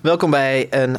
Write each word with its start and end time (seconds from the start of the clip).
Welkom 0.00 0.30
bij 0.30 0.66
een 0.70 0.96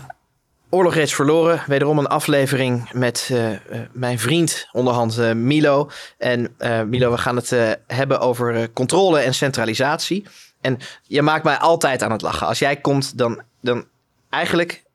Oorlog 0.69 0.93
reeds 0.93 1.13
verloren. 1.13 1.61
Wederom 1.67 1.99
een 1.99 2.07
aflevering 2.07 2.91
met 2.91 3.29
uh, 3.31 3.51
uh, 3.51 3.57
mijn 3.91 4.19
vriend 4.19 4.67
onderhand 4.71 5.17
uh, 5.17 5.31
Milo. 5.31 5.89
En 6.17 6.55
Milo, 6.85 7.11
we 7.11 7.17
gaan 7.17 7.35
het 7.35 7.77
hebben 7.87 8.19
over 8.19 8.73
controle 8.73 9.19
en 9.19 9.33
centralisatie. 9.33 10.25
En 10.61 10.77
je 11.03 11.21
maakt 11.21 11.43
mij 11.43 11.57
altijd 11.57 12.03
aan 12.03 12.11
het 12.11 12.21
lachen. 12.21 12.47
Als 12.47 12.59
jij 12.59 12.75
komt, 12.75 13.17
dan, 13.17 13.41
dan 13.61 13.85
eigenlijk... 14.29 14.85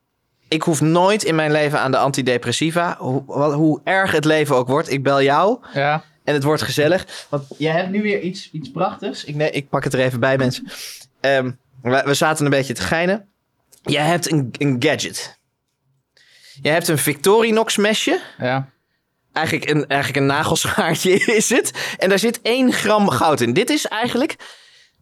Ik 0.48 0.62
hoef 0.62 0.80
nooit 0.80 1.24
in 1.24 1.34
mijn 1.34 1.52
leven 1.52 1.80
aan 1.80 1.90
de 1.90 1.98
antidepressiva. 1.98 2.96
Hoe, 2.98 3.22
hoe 3.52 3.80
erg 3.84 4.12
het 4.12 4.24
leven 4.24 4.56
ook 4.56 4.68
wordt. 4.68 4.90
Ik 4.90 5.02
bel 5.02 5.22
jou. 5.22 5.58
Ja. 5.72 6.04
En 6.24 6.34
het 6.34 6.42
wordt 6.42 6.62
gezellig. 6.62 7.26
Want 7.28 7.44
jij 7.58 7.72
hebt 7.72 7.90
nu 7.90 8.02
weer 8.02 8.20
iets, 8.20 8.50
iets 8.50 8.70
prachtigs. 8.70 9.24
Ik, 9.24 9.34
nee, 9.34 9.50
ik 9.50 9.68
pak 9.68 9.84
het 9.84 9.92
er 9.92 10.00
even 10.00 10.20
bij, 10.20 10.38
mensen. 10.38 10.66
Um, 11.20 11.58
we, 11.82 12.02
we 12.04 12.14
zaten 12.14 12.44
een 12.44 12.50
beetje 12.50 12.74
te 12.74 12.82
geinen. 12.82 13.28
Jij 13.82 14.04
hebt 14.06 14.30
een, 14.32 14.54
een 14.58 14.76
gadget. 14.78 15.38
Je 16.62 16.68
hebt 16.68 16.88
een 16.88 16.98
Victorinox 16.98 17.76
mesje. 17.76 18.20
Ja. 18.38 18.68
Eigenlijk 19.32 19.70
een, 19.70 19.86
eigenlijk 19.86 20.20
een 20.20 20.26
nagelschaartje 20.36 21.10
is 21.36 21.48
het. 21.50 21.70
En 21.98 22.08
daar 22.08 22.18
zit 22.18 22.40
1 22.42 22.72
gram 22.72 23.08
goud 23.08 23.40
in. 23.40 23.52
Dit 23.52 23.70
is 23.70 23.86
eigenlijk... 23.86 24.36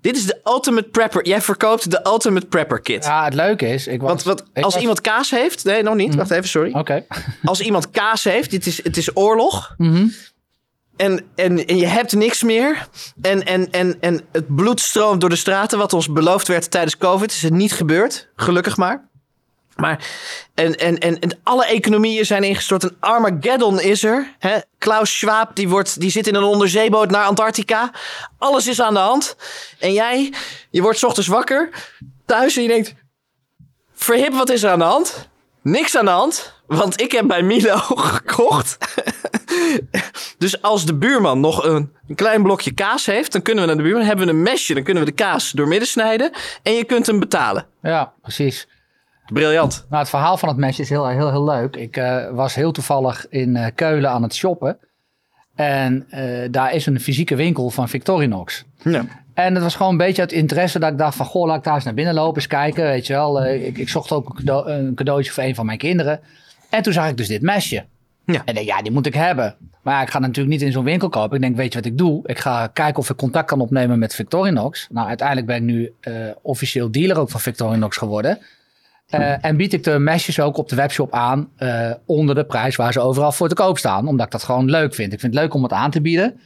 Dit 0.00 0.16
is 0.16 0.26
de 0.26 0.40
Ultimate 0.44 0.88
Prepper. 0.88 1.26
Jij 1.26 1.40
verkoopt 1.40 1.90
de 1.90 2.00
Ultimate 2.06 2.46
Prepper 2.46 2.80
kit. 2.80 3.04
Ja, 3.04 3.24
het 3.24 3.34
leuke 3.34 3.68
is... 3.68 3.86
Ik 3.86 4.00
was, 4.00 4.08
Want 4.10 4.22
wat, 4.22 4.40
ik 4.54 4.64
als 4.64 4.72
was- 4.72 4.82
iemand 4.82 5.00
kaas 5.00 5.30
heeft... 5.30 5.64
Nee, 5.64 5.82
nog 5.82 5.94
niet. 5.94 6.08
Mhm. 6.08 6.16
Wacht 6.16 6.30
even, 6.30 6.48
sorry. 6.48 6.72
Oké. 6.72 7.04
Als 7.44 7.60
iemand 7.60 7.90
kaas 7.90 8.24
heeft... 8.24 8.50
Dit 8.50 8.66
is, 8.66 8.84
het 8.84 8.96
is 8.96 9.16
oorlog. 9.16 9.74
Mhm. 9.76 10.06
En, 11.00 11.30
en, 11.34 11.76
je 11.76 11.86
hebt 11.86 12.12
niks 12.12 12.42
meer. 12.42 12.88
En, 13.22 13.46
en, 13.46 13.70
en, 13.70 13.96
en 14.00 14.20
het 14.32 14.54
bloed 14.56 14.80
stroomt 14.80 15.20
door 15.20 15.30
de 15.30 15.36
straten. 15.36 15.78
Wat 15.78 15.92
ons 15.92 16.12
beloofd 16.12 16.48
werd 16.48 16.70
tijdens 16.70 16.96
COVID. 16.96 17.30
Is 17.30 17.42
het 17.42 17.52
niet 17.52 17.72
gebeurd. 17.72 18.28
Gelukkig 18.36 18.76
maar. 18.76 19.08
Maar 19.76 20.04
en, 20.54 20.76
en, 20.76 20.98
en, 20.98 21.18
en 21.18 21.38
alle 21.42 21.66
economieën 21.66 22.26
zijn 22.26 22.42
ingestort. 22.42 22.82
Een 22.82 22.96
Armageddon 23.00 23.80
is 23.80 24.04
er. 24.04 24.34
Hè? 24.38 24.58
Klaus 24.78 25.18
Schwab 25.18 25.56
die, 25.56 25.68
wordt, 25.68 26.00
die 26.00 26.10
zit 26.10 26.26
in 26.26 26.34
een 26.34 26.42
onderzeeboot 26.42 27.10
naar 27.10 27.24
Antarctica. 27.24 27.90
Alles 28.38 28.66
is 28.66 28.80
aan 28.80 28.94
de 28.94 29.00
hand. 29.00 29.36
En 29.78 29.92
jij, 29.92 30.32
je 30.70 30.82
wordt 30.82 31.04
ochtends 31.04 31.28
wakker. 31.28 31.68
Thuis 32.26 32.56
en 32.56 32.62
je 32.62 32.68
denkt... 32.68 32.94
Verhip, 33.94 34.32
wat 34.32 34.50
is 34.50 34.62
er 34.62 34.70
aan 34.70 34.78
de 34.78 34.84
hand? 34.84 35.28
Niks 35.62 35.96
aan 35.96 36.04
de 36.04 36.10
hand. 36.10 36.59
Want 36.78 37.00
ik 37.00 37.12
heb 37.12 37.26
bij 37.26 37.42
Milo 37.42 37.76
gekocht. 38.14 38.78
dus 40.38 40.62
als 40.62 40.86
de 40.86 40.94
buurman 40.94 41.40
nog 41.40 41.64
een, 41.64 41.92
een 42.08 42.14
klein 42.14 42.42
blokje 42.42 42.72
kaas 42.72 43.06
heeft... 43.06 43.32
dan 43.32 43.42
kunnen 43.42 43.62
we 43.62 43.68
naar 43.68 43.78
de 43.78 43.82
buurman. 43.82 44.06
hebben 44.06 44.26
we 44.26 44.32
een 44.32 44.42
mesje. 44.42 44.74
Dan 44.74 44.82
kunnen 44.82 45.04
we 45.04 45.08
de 45.08 45.14
kaas 45.14 45.50
doormidden 45.50 45.88
snijden. 45.88 46.32
En 46.62 46.72
je 46.72 46.84
kunt 46.84 47.06
hem 47.06 47.18
betalen. 47.18 47.66
Ja, 47.82 48.12
precies. 48.22 48.68
Briljant. 49.26 49.86
Nou, 49.88 50.00
het 50.00 50.10
verhaal 50.10 50.36
van 50.36 50.48
het 50.48 50.58
mesje 50.58 50.82
is 50.82 50.88
heel, 50.88 51.08
heel, 51.08 51.30
heel 51.30 51.44
leuk. 51.44 51.76
Ik 51.76 51.96
eh, 51.96 52.30
was 52.30 52.54
heel 52.54 52.72
toevallig 52.72 53.26
in 53.28 53.56
eh, 53.56 53.66
Keulen 53.74 54.10
aan 54.10 54.22
het 54.22 54.34
shoppen. 54.34 54.78
En 55.54 56.06
eh, 56.10 56.48
daar 56.50 56.74
is 56.74 56.86
een 56.86 57.00
fysieke 57.00 57.34
winkel 57.34 57.70
van 57.70 57.88
Victorinox. 57.88 58.64
Ja. 58.82 59.04
En 59.34 59.54
het 59.54 59.62
was 59.62 59.74
gewoon 59.74 59.92
een 59.92 59.98
beetje 59.98 60.22
uit 60.22 60.32
interesse 60.32 60.78
dat 60.78 60.90
ik 60.92 60.98
dacht 60.98 61.16
van... 61.16 61.26
Goh, 61.26 61.46
laat 61.46 61.56
ik 61.56 61.64
daar 61.64 61.74
eens 61.74 61.84
naar 61.84 61.94
binnen 61.94 62.14
lopen, 62.14 62.36
eens 62.36 62.46
kijken, 62.46 62.84
weet 62.84 63.06
je 63.06 63.12
wel. 63.12 63.44
Ik, 63.44 63.78
ik 63.78 63.88
zocht 63.88 64.12
ook 64.12 64.28
een, 64.28 64.34
cadeau, 64.34 64.70
een 64.70 64.94
cadeautje 64.94 65.32
voor 65.32 65.42
een 65.42 65.54
van 65.54 65.66
mijn 65.66 65.78
kinderen. 65.78 66.20
En 66.70 66.82
toen 66.82 66.92
zag 66.92 67.08
ik 67.08 67.16
dus 67.16 67.28
dit 67.28 67.42
mesje. 67.42 67.84
Ja. 68.24 68.42
En 68.44 68.54
denk, 68.54 68.66
ja, 68.66 68.82
die 68.82 68.92
moet 68.92 69.06
ik 69.06 69.14
hebben. 69.14 69.56
Maar 69.82 70.02
ik 70.02 70.10
ga 70.10 70.18
natuurlijk 70.18 70.48
niet 70.48 70.62
in 70.62 70.72
zo'n 70.72 70.84
winkel 70.84 71.08
kopen. 71.08 71.36
Ik 71.36 71.42
denk, 71.42 71.56
weet 71.56 71.72
je 71.72 71.78
wat 71.78 71.88
ik 71.88 71.98
doe? 71.98 72.22
Ik 72.24 72.38
ga 72.38 72.66
kijken 72.66 72.98
of 72.98 73.10
ik 73.10 73.16
contact 73.16 73.46
kan 73.46 73.60
opnemen 73.60 73.98
met 73.98 74.14
Victorinox. 74.14 74.86
Nou, 74.90 75.08
uiteindelijk 75.08 75.46
ben 75.46 75.56
ik 75.56 75.62
nu 75.62 75.92
eh, 76.00 76.14
officieel 76.42 76.90
dealer 76.90 77.18
ook 77.18 77.30
van 77.30 77.40
Victorinox 77.40 77.96
geworden. 77.96 78.38
Eh, 79.08 79.44
en 79.44 79.56
bied 79.56 79.72
ik 79.72 79.84
de 79.84 79.98
mesjes 79.98 80.40
ook 80.40 80.56
op 80.56 80.68
de 80.68 80.76
webshop 80.76 81.14
aan 81.14 81.48
eh, 81.56 81.90
onder 82.06 82.34
de 82.34 82.44
prijs 82.44 82.76
waar 82.76 82.92
ze 82.92 83.00
overal 83.00 83.32
voor 83.32 83.48
te 83.48 83.54
koop 83.54 83.78
staan. 83.78 84.08
Omdat 84.08 84.26
ik 84.26 84.32
dat 84.32 84.42
gewoon 84.42 84.70
leuk 84.70 84.94
vind. 84.94 85.12
Ik 85.12 85.20
vind 85.20 85.34
het 85.34 85.42
leuk 85.42 85.54
om 85.54 85.62
het 85.62 85.72
aan 85.72 85.90
te 85.90 86.00
bieden. 86.00 86.40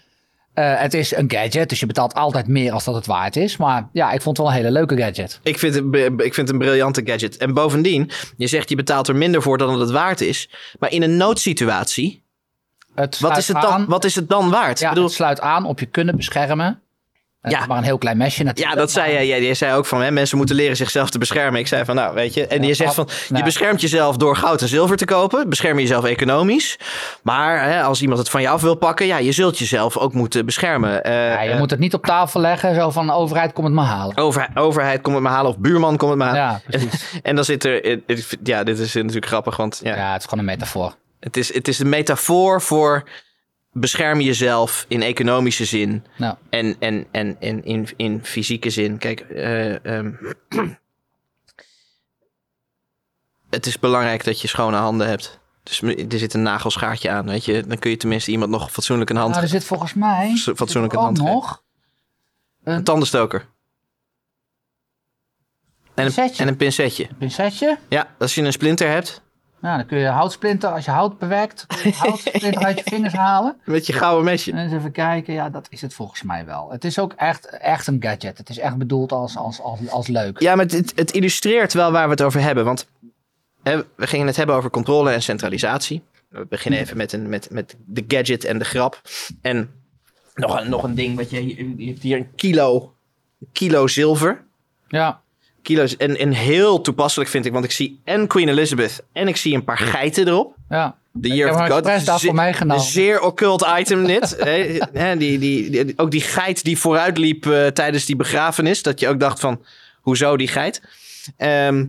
Eh, 0.54 0.80
het 0.80 0.94
is 0.94 1.16
een 1.16 1.30
gadget, 1.30 1.68
dus 1.68 1.80
je 1.80 1.86
betaalt 1.86 2.14
altijd 2.14 2.46
meer 2.46 2.72
als 2.72 2.84
dat 2.84 2.94
het 2.94 3.06
waard 3.06 3.36
is. 3.36 3.56
Maar 3.56 3.88
ja, 3.92 4.12
ik 4.12 4.22
vond 4.22 4.36
het 4.36 4.46
wel 4.46 4.54
een 4.56 4.60
hele 4.62 4.72
leuke 4.72 4.96
gadget. 4.96 5.40
Ik 5.42 5.58
vind, 5.58 5.74
het, 5.74 5.84
ik 6.16 6.34
vind 6.34 6.36
het 6.36 6.48
een 6.50 6.58
briljante 6.58 7.02
gadget. 7.04 7.36
En 7.36 7.54
bovendien, 7.54 8.10
je 8.36 8.46
zegt 8.46 8.68
je 8.68 8.76
betaalt 8.76 9.08
er 9.08 9.16
minder 9.16 9.42
voor 9.42 9.58
dan 9.58 9.70
het 9.70 9.80
het 9.80 9.90
waard 9.90 10.20
is. 10.20 10.50
Maar 10.78 10.90
in 10.92 11.02
een 11.02 11.16
noodsituatie, 11.16 12.22
Het 12.94 13.18
wat 13.20 13.36
is 13.36 13.48
het 13.48 13.60
dan, 13.60 13.70
aan- 13.72 13.86
wat 13.86 14.04
is 14.04 14.14
het 14.14 14.28
dan 14.28 14.50
waard? 14.50 14.78
Ja, 14.78 14.84
ik 14.84 14.90
bedoel, 14.90 15.04
het 15.08 15.14
sluit 15.16 15.40
aan 15.40 15.64
op 15.66 15.80
je 15.80 15.86
kunnen 15.86 16.16
beschermen. 16.16 16.80
Eh, 17.44 17.50
Ja. 17.50 17.66
Maar 17.66 17.78
een 17.78 17.84
heel 17.84 17.98
klein 17.98 18.16
mesje 18.16 18.38
ja, 18.42 18.44
natuurlijk. 18.48 18.76
dat 18.76 18.90
zei 18.90 19.12
jij. 19.12 19.26
jij. 19.26 19.42
Je 19.42 19.54
zei 19.54 19.74
ook 19.74 19.86
van 19.86 20.02
hè, 20.02 20.10
mensen 20.10 20.36
moeten 20.36 20.56
leren 20.56 20.76
zichzelf 20.76 21.10
te 21.10 21.18
beschermen. 21.18 21.60
Ik 21.60 21.66
zei 21.66 21.84
van 21.84 21.94
nou, 21.94 22.14
weet 22.14 22.34
je. 22.34 22.46
En 22.46 22.60
Ja, 22.62 22.66
je 22.68 22.74
zegt 22.74 22.94
van 22.94 23.08
je 23.26 23.32
nou. 23.32 23.44
beschermt 23.44 23.80
jezelf 23.80 24.16
door 24.16 24.36
goud 24.36 24.60
en 24.62 24.68
zilver 24.68 24.96
te 24.96 25.04
kopen. 25.04 25.48
Bescherm 25.48 25.78
jezelf 25.78 26.04
economisch. 26.04 26.78
Maar 27.22 27.62
hè, 27.64 27.82
als 27.82 28.00
iemand 28.02 28.18
het 28.18 28.28
van 28.30 28.40
je 28.40 28.48
af 28.48 28.62
wil 28.62 28.74
pakken, 28.74 29.06
ja, 29.06 29.16
je 29.16 29.32
zult 29.32 29.58
jezelf 29.58 29.96
ook 29.96 30.12
moeten 30.12 30.44
beschermen. 30.46 31.04
Eh, 31.04 31.12
Ja, 31.12 31.42
je 31.42 31.50
eh, 31.50 31.58
moet 31.58 31.70
het 31.70 31.78
niet 31.78 31.94
op 31.94 32.04
tafel 32.04 32.40
leggen, 32.40 32.74
zo 32.74 32.90
van 32.90 33.10
overheid, 33.10 33.52
kom 33.52 33.64
het 33.64 33.72
maar 33.74 33.84
halen. 33.86 34.16
over, 34.16 34.48
overheid 34.54 35.00
komt 35.00 35.14
het 35.14 35.24
me 35.24 35.30
halen 35.30 35.50
of 35.50 35.58
buurman 35.58 35.96
komt 35.96 36.10
het 36.10 36.18
me 36.18 36.24
halen. 36.24 36.40
Ja, 36.42 36.60
precies. 36.66 37.04
En 37.22 37.34
dan 37.34 37.44
zit 37.44 37.64
er, 37.64 38.00
ja, 38.42 38.62
dit 38.64 38.78
is 38.78 38.94
natuurlijk 38.94 39.26
grappig, 39.26 39.56
want 39.56 39.80
ja, 39.82 39.96
Ja, 39.96 40.12
het 40.12 40.20
is 40.22 40.28
gewoon 40.28 40.38
een 40.44 40.50
metafoor. 40.50 40.94
Het 41.20 41.36
is, 41.36 41.54
het 41.54 41.68
is 41.68 41.78
een 41.78 41.88
metafoor 41.88 42.62
voor 42.62 43.04
bescherm 43.74 44.20
jezelf 44.20 44.84
in 44.88 45.02
economische 45.02 45.64
zin 45.64 46.04
Nou, 46.16 46.36
en, 46.50 46.76
en, 46.78 47.06
en, 47.10 47.36
en 47.40 47.64
in, 47.64 47.88
in 47.96 48.24
fysieke 48.24 48.70
zin. 48.70 48.98
Kijk, 48.98 49.20
eh, 49.20 49.84
ehm, 49.84 50.12
het 53.50 53.66
is 53.66 53.78
belangrijk 53.78 54.24
dat 54.24 54.40
je 54.40 54.48
schone 54.48 54.76
handen 54.76 55.08
hebt. 55.08 55.40
Dus 55.62 55.82
er 55.82 56.18
zit 56.18 56.34
een 56.34 56.42
nagelschaartje 56.42 57.10
aan, 57.10 57.26
weet 57.26 57.44
je. 57.44 57.66
Dan 57.66 57.78
kun 57.78 57.90
je 57.90 57.96
tenminste 57.96 58.30
iemand 58.30 58.50
nog 58.50 58.70
fatsoenlijk 58.70 59.10
een 59.10 59.16
hand 59.16 59.30
nou, 59.30 59.42
er 59.42 59.48
zit 59.48 59.64
volgens 59.64 59.94
mij 59.94 60.36
fatsoenlijk 60.56 60.92
een 60.92 60.98
hand 60.98 61.18
nog 61.18 61.62
Een 62.64 62.84
tandenstoker. 62.84 63.40
En 65.94 66.04
een, 66.06 66.12
Pincetje. 66.12 66.42
en 66.42 66.48
een 66.48 66.56
pincetje. 66.56 67.08
een 67.08 67.16
pincetje. 67.16 67.78
Ja, 67.88 68.14
als 68.18 68.34
je 68.34 68.42
een 68.42 68.52
splinter 68.52 68.88
hebt, 68.88 69.22
Nou, 69.64 69.76
dan 69.76 69.86
kun 69.86 69.98
je 69.98 70.06
houtsplinter, 70.06 70.70
als 70.70 70.84
je 70.84 70.90
hout 70.90 71.18
bewerkt, 71.18 71.66
kun 71.66 71.90
je 71.90 71.96
houtsplinter 72.06 72.64
uit 72.64 72.78
je 72.78 72.84
vingers 72.84 73.12
halen. 73.12 73.56
met 73.64 73.86
je 73.86 73.92
gouden 73.92 74.24
mesje. 74.24 74.52
En 74.52 74.58
eens 74.58 74.72
even 74.72 74.92
kijken, 74.92 75.34
ja, 75.34 75.50
dat 75.50 75.66
is 75.70 75.80
het 75.80 75.94
volgens 75.94 76.22
mij 76.22 76.46
wel. 76.46 76.70
Het 76.70 76.84
is 76.84 76.98
ook 76.98 77.12
echt, 77.12 77.46
echt 77.46 77.86
een 77.86 77.96
gadget. 78.02 78.38
Het 78.38 78.48
is 78.48 78.58
echt 78.58 78.76
bedoeld 78.76 79.12
als, 79.12 79.36
als, 79.36 79.60
als, 79.60 79.78
als 79.88 80.06
leuk. 80.06 80.40
Ja, 80.40 80.54
maar 80.54 80.64
het, 80.64 80.92
het 80.94 81.10
illustreert 81.12 81.72
wel 81.72 81.92
waar 81.92 82.04
we 82.04 82.10
het 82.10 82.22
over 82.22 82.40
hebben. 82.40 82.64
Want 82.64 82.88
hè, 83.62 83.82
we 83.96 84.06
gingen 84.06 84.26
het 84.26 84.36
hebben 84.36 84.56
over 84.56 84.70
controle 84.70 85.10
en 85.10 85.22
centralisatie. 85.22 86.02
We 86.28 86.46
beginnen 86.48 86.80
even 86.80 86.96
met, 86.96 87.12
een, 87.12 87.28
met, 87.28 87.50
met 87.50 87.76
de 87.86 88.04
gadget 88.08 88.44
en 88.44 88.58
de 88.58 88.64
grap. 88.64 89.00
En 89.42 89.70
nog 90.34 90.60
een, 90.60 90.70
nog 90.70 90.82
een 90.82 90.94
ding. 90.94 91.16
Wat 91.16 91.30
je, 91.30 91.40
hier- 91.40 91.74
je 91.76 91.86
hebt 91.86 92.02
hier 92.02 92.16
een 92.16 92.34
kilo, 92.34 92.94
kilo 93.52 93.86
zilver. 93.86 94.44
Ja, 94.88 95.20
Kilo's, 95.64 95.96
en, 95.96 96.18
en 96.18 96.32
heel 96.32 96.80
toepasselijk 96.80 97.30
vind 97.30 97.44
ik, 97.46 97.52
want 97.52 97.64
ik 97.64 97.70
zie 97.70 98.00
en 98.04 98.26
Queen 98.26 98.48
Elizabeth 98.48 99.02
en 99.12 99.28
ik 99.28 99.36
zie 99.36 99.54
een 99.54 99.64
paar 99.64 99.78
geiten 99.78 100.28
erop. 100.28 100.54
ja. 100.68 100.96
De 101.16 101.28
Ik 101.28 101.34
Year 101.34 101.48
heb 101.50 101.54
of 101.60 101.86
God. 101.86 102.20
Ze- 102.20 102.32
meegenomen. 102.32 102.76
Een 102.76 102.88
zeer 102.90 103.20
occult 103.20 103.66
item 103.78 104.06
dit. 104.06 104.36
Die, 105.18 105.38
die, 105.38 105.70
die- 105.70 105.92
ook 105.96 106.10
die 106.10 106.20
geit 106.20 106.64
die 106.64 106.78
vooruitliep 106.78 107.46
eh, 107.46 107.66
tijdens 107.66 108.04
die 108.04 108.16
begrafenis. 108.16 108.82
Dat 108.82 109.00
je 109.00 109.08
ook 109.08 109.20
dacht 109.20 109.40
van, 109.40 109.62
hoezo 110.00 110.36
die 110.36 110.48
geit? 110.48 110.82
Ehm, 111.36 111.84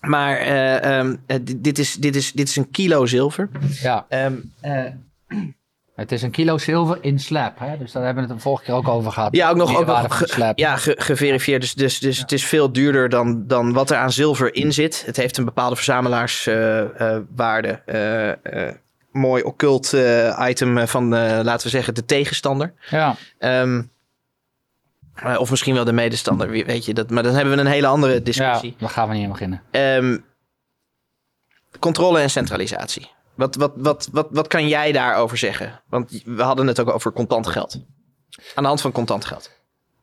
maar 0.00 0.36
eh, 0.38 0.98
ehm, 0.98 1.16
eh, 1.26 1.36
dit, 1.42 1.64
dit 1.64 1.78
is, 1.78 1.94
dit, 1.94 2.16
is, 2.16 2.32
dit 2.32 2.48
is 2.48 2.56
een 2.56 2.70
kilo 2.70 3.06
zilver. 3.06 3.48
ja. 3.82 4.06
Ehm, 4.08 4.34
eh, 4.60 4.84
Het 5.98 6.12
is 6.12 6.22
een 6.22 6.30
kilo 6.30 6.58
zilver 6.58 6.98
in 7.00 7.18
slab. 7.18 7.58
Hè? 7.58 7.78
Dus 7.78 7.92
daar 7.92 8.04
hebben 8.04 8.22
we 8.22 8.28
het 8.28 8.38
de 8.38 8.42
vorige 8.44 8.64
keer 8.64 8.74
ook 8.74 8.88
over 8.88 9.12
gehad. 9.12 9.34
ja, 9.36 9.50
ook 9.50 9.56
nog, 9.56 9.76
ook 9.76 9.86
nog 9.86 10.16
ge- 10.18 10.52
ja, 10.54 10.76
ge- 10.76 10.94
geverifieerd. 10.98 11.60
Dus, 11.60 11.74
dus, 11.74 11.98
dus 11.98 12.18
het 12.18 12.32
is 12.32 12.44
veel 12.44 12.72
duurder 12.72 13.08
dan, 13.08 13.46
dan 13.46 13.72
wat 13.72 13.90
er 13.90 13.96
aan 13.96 14.12
zilver 14.12 14.54
in 14.54 14.72
zit. 14.72 15.02
Het 15.06 15.16
heeft 15.16 15.36
een 15.36 15.44
bepaalde 15.44 15.76
verzamelaarswaarde. 15.76 17.80
Eh, 17.86 18.30
eh, 18.68 18.74
mooi 19.12 19.42
occult 19.42 19.92
eh, 19.92 20.46
item 20.48 20.88
van, 20.88 21.14
eh, 21.14 21.40
laten 21.42 21.66
we 21.66 21.72
zeggen, 21.72 21.94
de 21.94 22.04
tegenstander. 22.04 22.72
Ja. 22.90 23.16
Ehm, 23.38 23.82
eh, 25.14 25.36
of 25.40 25.50
misschien 25.50 25.74
wel 25.74 25.84
de 25.84 25.92
medestander, 25.92 26.48
weet 26.50 26.84
je. 26.84 26.94
Dat, 26.94 27.10
maar 27.10 27.22
dan 27.22 27.34
hebben 27.34 27.54
we 27.54 27.60
een 27.60 27.66
hele 27.66 27.86
andere 27.86 28.14
ja, 28.14 28.20
discussie. 28.20 28.76
daar 28.78 28.90
gaan 28.90 29.08
we 29.08 29.14
niet 29.14 29.24
aan 29.24 29.30
beginnen. 29.30 29.62
Ehm, 29.70 30.18
controle 31.78 32.20
en 32.20 32.30
centralisatie. 32.30 33.10
Wat, 33.38 33.54
wat, 33.56 33.72
wat, 33.76 34.08
wat, 34.12 34.26
wat 34.30 34.46
kan 34.46 34.68
jij 34.68 34.92
daarover 34.92 35.36
zeggen? 35.38 35.80
Want 35.88 36.22
we 36.24 36.42
hadden 36.42 36.66
het 36.66 36.80
ook 36.80 36.94
over 36.94 37.12
contant 37.12 37.46
geld. 37.46 37.74
Aan 38.54 38.62
de 38.62 38.68
hand 38.68 38.80
van 38.80 38.92
contant 38.92 39.24
geld. 39.24 39.50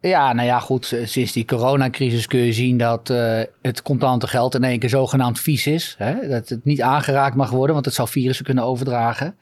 Ja, 0.02 0.34
nou 0.34 0.48
ja, 0.48 0.60
goed. 0.60 0.92
eh, 0.92 1.06
Sinds 1.06 1.32
die 1.32 1.46
coronacrisis 1.46 2.28
kun 2.28 2.40
je 2.40 2.54
zien 2.54 2.78
dat 2.78 3.10
eh, 3.10 3.42
het 3.62 3.82
contante 3.82 4.28
geld 4.28 4.56
in 4.56 4.64
één 4.64 4.80
keer 4.80 4.90
zogenaamd 4.90 5.40
vies 5.40 5.68
is. 5.68 5.96
Hè? 5.98 6.28
Dat 6.30 6.50
het 6.50 6.66
niet 6.66 6.82
aangeraakt 6.82 7.36
mag 7.36 7.50
worden, 7.50 7.74
want 7.74 7.86
het 7.86 7.94
zou 7.96 8.08
virussen 8.08 8.46
kunnen 8.46 8.64
overdragen. 8.64 9.36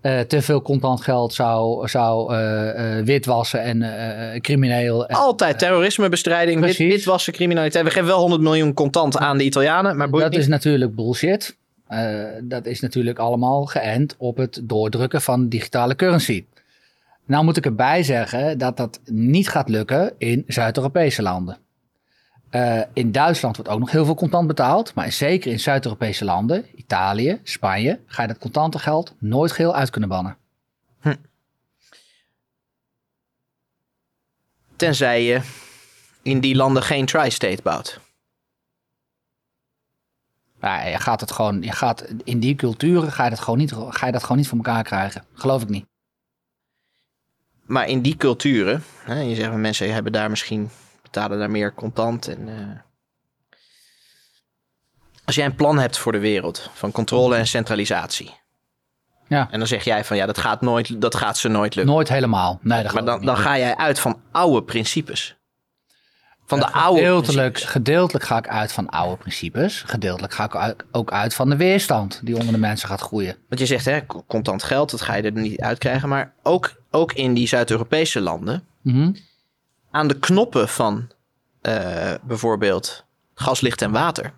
eh, 0.00 0.20
te 0.20 0.42
veel 0.42 0.62
contant 0.62 1.00
geld 1.00 1.34
zou, 1.34 1.88
zou 1.88 2.34
witwassen 3.04 3.62
en 3.62 4.40
crimineel. 4.40 5.06
En, 5.06 5.16
Altijd 5.16 5.58
terrorismebestrijding, 5.58 6.60
wit, 6.60 6.76
witwassen, 6.76 7.32
criminaliteit. 7.32 7.84
We 7.84 7.90
geven 7.90 8.06
wel 8.08 8.18
100 8.20 8.42
miljoen 8.42 8.74
contant 8.74 9.16
aan 9.18 9.38
de 9.38 9.44
Italianen, 9.44 9.96
maar 9.96 10.10
boeit 10.10 10.22
dat 10.22 10.32
niet. 10.32 10.40
is 10.40 10.46
natuurlijk 10.48 10.94
bullshit. 10.94 11.58
Eh, 11.90 12.24
dat 12.42 12.66
is 12.66 12.80
natuurlijk 12.80 13.18
allemaal 13.18 13.66
geënt 13.66 14.14
op 14.18 14.36
het 14.36 14.60
doordrukken 14.62 15.22
van 15.22 15.48
digitale 15.48 15.94
currency. 15.94 16.44
Nou 17.24 17.44
moet 17.44 17.56
ik 17.56 17.64
erbij 17.64 18.02
zeggen 18.02 18.58
dat 18.58 18.76
dat 18.76 19.00
niet 19.04 19.48
gaat 19.48 19.68
lukken 19.68 20.12
in 20.18 20.44
Zuid-Europese 20.46 21.22
landen. 21.22 21.58
Eh, 22.50 22.80
in 22.92 23.12
Duitsland 23.12 23.56
wordt 23.56 23.70
ook 23.70 23.78
nog 23.78 23.90
heel 23.90 24.04
veel 24.04 24.14
contant 24.14 24.46
betaald, 24.46 24.94
maar 24.94 25.12
zeker 25.12 25.50
in 25.50 25.60
Zuid-Europese 25.60 26.24
landen, 26.24 26.64
Italië, 26.74 27.40
Spanje, 27.42 27.98
ga 28.06 28.22
je 28.22 28.28
dat 28.28 28.38
contante 28.38 28.78
geld 28.78 29.14
nooit 29.18 29.52
geheel 29.52 29.74
uit 29.74 29.90
kunnen 29.90 30.08
bannen. 30.08 30.36
Tenzij 34.76 35.24
je 35.24 35.40
in 36.22 36.40
die 36.40 36.56
landen 36.56 36.82
geen 36.82 37.06
tri-state 37.06 37.62
bouwt. 37.62 38.00
Ja, 40.60 40.82
je 40.82 40.98
gaat 40.98 41.20
het 41.20 41.32
gewoon, 41.32 41.62
je 41.62 41.72
gaat, 41.72 42.04
in 42.24 42.40
die 42.40 42.54
culturen 42.54 43.12
ga 43.12 43.24
je, 43.24 43.30
dat 43.30 43.40
gewoon 43.40 43.58
niet, 43.58 43.72
ga 43.88 44.06
je 44.06 44.12
dat 44.12 44.22
gewoon 44.22 44.36
niet 44.36 44.48
voor 44.48 44.56
elkaar 44.56 44.82
krijgen. 44.82 45.24
Geloof 45.34 45.62
ik 45.62 45.68
niet. 45.68 45.86
Maar 47.62 47.88
in 47.88 48.02
die 48.02 48.16
culturen, 48.16 48.84
hè, 49.04 49.20
je 49.20 49.34
zegt 49.34 49.52
mensen 49.52 49.92
hebben 49.92 50.12
daar 50.12 50.30
misschien, 50.30 50.70
betalen 51.02 51.38
daar 51.38 51.50
meer 51.50 51.74
contant. 51.74 52.28
En, 52.28 52.48
eh, 52.48 52.78
als 55.24 55.34
jij 55.34 55.44
een 55.44 55.54
plan 55.54 55.78
hebt 55.78 55.98
voor 55.98 56.12
de 56.12 56.18
wereld 56.18 56.70
van 56.74 56.92
controle 56.92 57.36
en 57.36 57.46
centralisatie. 57.46 58.38
Ja. 59.28 59.48
En 59.50 59.58
dan 59.58 59.68
zeg 59.68 59.84
jij 59.84 60.04
van 60.04 60.16
ja, 60.16 60.26
dat 60.26 60.38
gaat, 60.38 60.60
nooit, 60.60 61.00
dat 61.00 61.14
gaat 61.14 61.38
ze 61.38 61.48
nooit 61.48 61.74
lukken. 61.74 61.94
Nooit 61.94 62.08
helemaal. 62.08 62.58
Nee, 62.62 62.82
dat 62.82 62.92
maar 62.92 63.04
dan, 63.04 63.24
dan 63.24 63.36
ga 63.36 63.58
jij 63.58 63.76
uit 63.76 63.98
van 63.98 64.22
oude 64.30 64.62
principes. 64.62 65.39
Van 66.50 66.58
de 66.58 66.72
oude 66.72 67.00
Gedeeltelijk, 67.00 67.52
principes. 67.52 67.70
gedeeltelijk 67.72 68.24
ga 68.24 68.36
ik 68.38 68.48
uit 68.48 68.72
van 68.72 68.88
oude 68.88 69.16
principes. 69.16 69.82
Gedeeltelijk 69.86 70.32
ga 70.34 70.44
ik 70.44 70.84
ook 70.90 71.12
uit 71.12 71.34
van 71.34 71.48
de 71.50 71.56
weerstand 71.56 72.20
die 72.24 72.36
onder 72.36 72.52
de 72.52 72.58
mensen 72.58 72.88
gaat 72.88 73.00
groeien. 73.00 73.36
Want 73.48 73.60
je 73.60 73.66
zegt 73.66 73.84
hè, 73.84 74.06
co- 74.06 74.24
contant 74.26 74.62
geld, 74.62 74.90
dat 74.90 75.00
ga 75.00 75.14
je 75.14 75.22
er 75.22 75.32
niet 75.32 75.60
uitkrijgen. 75.60 76.08
Maar 76.08 76.32
ook, 76.42 76.72
ook 76.90 77.12
in 77.12 77.34
die 77.34 77.48
Zuid-Europese 77.48 78.20
landen, 78.20 78.64
Mhm. 78.82 79.12
aan 79.90 80.08
de 80.08 80.18
knoppen 80.18 80.68
van 80.68 81.10
eh, 81.60 82.14
bijvoorbeeld 82.22 83.04
gas, 83.34 83.60
licht 83.60 83.82
en 83.82 83.90
water. 83.90 84.32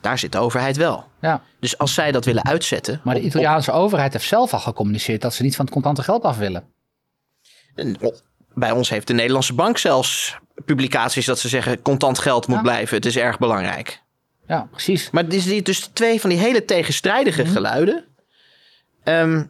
Daar 0.00 0.18
zit 0.18 0.32
de 0.32 0.38
overheid 0.38 0.76
wel. 0.76 1.04
Ja, 1.20 1.42
Dus 1.60 1.78
als 1.78 1.94
zij 1.94 2.12
dat 2.12 2.24
willen 2.24 2.44
uitzetten. 2.44 3.00
maar 3.04 3.14
de 3.14 3.20
op- 3.20 3.26
Italiaanse 3.26 3.72
overheid 3.72 4.12
heeft 4.12 4.26
zelf 4.28 4.52
al 4.52 4.58
gecommuniceerd 4.60 5.20
dat 5.22 5.34
ze 5.34 5.42
niet 5.42 5.56
van 5.56 5.64
het 5.64 5.74
contante 5.74 6.02
geld 6.02 6.22
af 6.22 6.36
willen. 6.38 6.64
op- 8.00 8.20
bij 8.54 8.70
ons 8.70 8.88
heeft 8.88 9.06
de 9.06 9.12
Nederlandse 9.14 9.54
bank 9.54 9.78
zelfs 9.78 10.36
publicaties 10.64 11.26
dat 11.26 11.38
ze 11.38 11.48
zeggen: 11.48 11.82
contant 11.82 12.18
geld 12.18 12.46
moet 12.46 12.56
Ja. 12.56 12.62
blijven. 12.62 12.96
Het 12.96 13.06
is 13.06 13.16
erg 13.16 13.38
belangrijk. 13.38 14.02
Ja, 14.48 14.68
precies. 14.70 15.10
Maar 15.10 15.24
het 15.24 15.34
is 15.34 15.62
dus 15.64 15.80
twee 15.92 16.20
van 16.20 16.30
die 16.30 16.38
hele 16.38 16.64
tegenstrijdige 16.64 17.46
geluiden. 17.46 18.04
Ehm, 19.04 19.44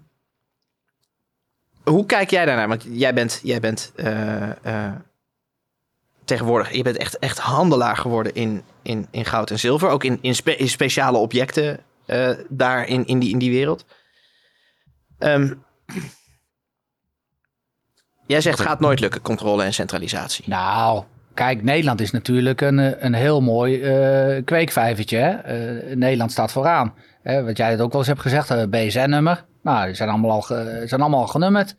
hoe 1.84 2.06
kijk 2.06 2.30
jij 2.30 2.44
daarnaar? 2.44 2.68
Want 2.68 2.86
jij 2.88 3.14
bent, 3.14 3.40
jij 3.42 3.60
bent 3.60 3.92
eh, 3.96 4.50
eh, 4.86 4.92
tegenwoordig, 6.24 6.72
je 6.72 6.82
bent 6.82 6.96
echt, 6.96 7.18
echt 7.18 7.38
handelaar 7.38 7.96
geworden 7.96 8.34
in, 8.34 8.62
in, 8.82 9.06
in 9.10 9.24
goud 9.24 9.50
en 9.50 9.58
zilver. 9.58 9.88
Ook 9.88 10.04
in, 10.04 10.18
in, 10.20 10.34
spe- 10.34 10.56
in 10.56 10.68
speciale 10.68 11.18
objecten 11.18 11.80
eh, 12.06 12.30
daar 12.48 12.86
in, 12.86 13.06
in, 13.06 13.18
die, 13.18 13.30
in 13.30 13.38
die 13.38 13.50
wereld. 13.50 13.84
Ehm, 15.18 15.54
jij 18.26 18.40
zegt 18.40 18.60
gaat 18.60 18.80
nooit 18.80 19.00
lukken, 19.00 19.22
controle 19.22 19.64
en 19.64 19.74
centralisatie. 19.74 20.44
Nou, 20.46 21.02
kijk, 21.34 21.62
Nederland 21.62 22.00
is 22.00 22.10
natuurlijk 22.10 22.60
een, 22.60 22.78
eh, 22.78 22.92
een 23.04 23.14
heel 23.14 23.40
mooi 23.40 23.82
eh, 23.82 24.44
kweekvijvertje. 24.44 25.16
Hè? 25.16 25.30
Eh, 25.30 25.96
Nederland 25.96 26.32
staat 26.32 26.52
vooraan. 26.52 26.94
Hè, 27.22 27.44
wat 27.44 27.56
jij 27.56 27.70
het 27.70 27.80
ook 27.80 27.90
wel 27.90 28.00
eens 28.00 28.08
hebt 28.08 28.20
gezegd, 28.20 28.50
eh, 28.50 28.62
BSN-nummer. 28.70 29.44
Nou, 29.62 29.86
die 29.86 29.94
zijn 29.94 30.08
allemaal 30.08 30.30
al, 30.30 30.40
ge- 30.42 30.82
zijn 30.86 31.00
allemaal 31.00 31.20
al 31.20 31.26
genummerd. 31.26 31.76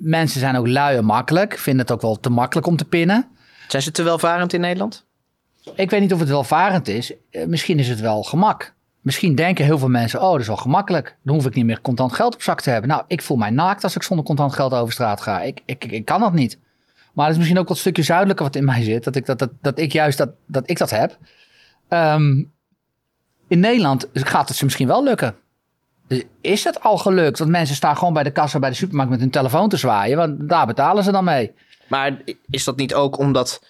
Mensen 0.00 0.40
zijn 0.40 0.56
ook 0.56 0.66
lui 0.68 0.96
en 0.96 1.04
makkelijk. 1.04 1.58
Vinden 1.58 1.82
het 1.82 1.92
ook 1.94 2.00
wel 2.00 2.20
te 2.20 2.30
makkelijk 2.30 2.66
om 2.66 2.76
te 2.76 2.84
pinnen. 2.84 3.28
Zijn 3.68 3.82
ze 3.82 3.90
te 3.90 4.02
welvarend 4.02 4.52
in 4.52 4.60
Nederland? 4.60 5.06
Ik 5.74 5.90
weet 5.90 6.00
niet 6.00 6.12
of 6.12 6.18
het 6.18 6.28
welvarend 6.28 6.88
is. 6.88 7.12
Misschien 7.46 7.78
is 7.78 7.88
het 7.88 8.00
wel 8.00 8.22
gemak. 8.22 8.74
Misschien 9.00 9.34
denken 9.34 9.64
heel 9.64 9.78
veel 9.78 9.88
mensen, 9.88 10.22
oh, 10.22 10.30
dat 10.30 10.40
is 10.40 10.46
wel 10.46 10.56
gemakkelijk. 10.56 11.16
Dan 11.22 11.34
hoef 11.34 11.46
ik 11.46 11.54
niet 11.54 11.64
meer 11.64 11.80
contant 11.80 12.12
geld 12.12 12.34
op 12.34 12.42
zak 12.42 12.60
te 12.60 12.70
hebben. 12.70 12.90
Nou, 12.90 13.02
ik 13.06 13.22
voel 13.22 13.36
mij 13.36 13.50
naakt 13.50 13.84
als 13.84 13.96
ik 13.96 14.02
zonder 14.02 14.26
contant 14.26 14.54
geld 14.54 14.72
over 14.72 14.92
straat 14.92 15.20
ga. 15.20 15.42
Ik, 15.42 15.60
ik, 15.64 15.84
ik, 15.84 16.04
kan 16.04 16.20
dat 16.20 16.32
niet. 16.32 16.58
Maar 17.12 17.24
het 17.24 17.32
is 17.32 17.38
misschien 17.38 17.60
ook 17.60 17.68
wat 17.68 17.78
stukje 17.78 18.02
zuidelijker 18.02 18.44
wat 18.44 18.56
in 18.56 18.64
mij 18.64 18.82
zit. 18.82 19.04
Dat 19.04 19.16
ik, 19.16 19.26
dat, 19.26 19.38
dat, 19.38 19.50
dat 19.60 19.78
ik 19.78 19.92
juist 19.92 20.18
dat, 20.18 20.30
dat 20.46 20.70
ik 20.70 20.78
dat 20.78 20.90
heb. 20.90 21.18
Ehm, 21.88 22.44
in 23.48 23.60
Nederland 23.60 24.08
gaat 24.12 24.48
het 24.48 24.56
ze 24.56 24.64
misschien 24.64 24.86
wel 24.86 25.04
lukken. 25.04 25.34
Dus 26.06 26.22
Is 26.40 26.64
het 26.64 26.82
al 26.82 26.98
gelukt? 26.98 27.38
Want 27.38 27.50
mensen 27.50 27.76
staan 27.76 27.96
gewoon 27.96 28.12
bij 28.12 28.22
de 28.22 28.30
kassa 28.30 28.58
bij 28.58 28.70
de 28.70 28.76
supermarkt 28.76 29.10
met 29.10 29.20
hun 29.20 29.30
telefoon 29.30 29.68
te 29.68 29.76
zwaaien. 29.76 30.16
Want 30.16 30.48
daar 30.48 30.66
betalen 30.66 31.04
ze 31.04 31.12
dan 31.12 31.24
mee. 31.24 31.52
Maar 31.88 32.22
is 32.50 32.64
dat 32.64 32.76
niet 32.76 32.94
ook 32.94 33.18
omdat 33.18 33.62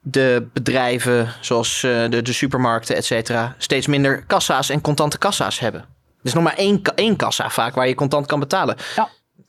de 0.00 0.46
bedrijven, 0.52 1.28
zoals 1.40 1.82
eh, 1.82 2.08
de, 2.10 2.22
de 2.22 2.32
supermarkten, 2.32 2.96
et 2.96 3.04
cetera, 3.04 3.54
steeds 3.58 3.86
minder 3.86 4.24
kassa's 4.26 4.70
en 4.70 4.80
contante 4.80 5.18
kassa's 5.18 5.58
hebben? 5.58 5.80
Er 5.80 5.86
is 6.22 6.32
nog 6.34 6.42
maar 6.42 6.56
één, 6.56 6.80
één 6.94 7.16
kassa 7.16 7.50
vaak 7.50 7.74
waar 7.74 7.88
je 7.88 7.94
contant 7.94 8.26
kan 8.26 8.40
betalen. 8.40 8.76
Ja. 8.96 9.08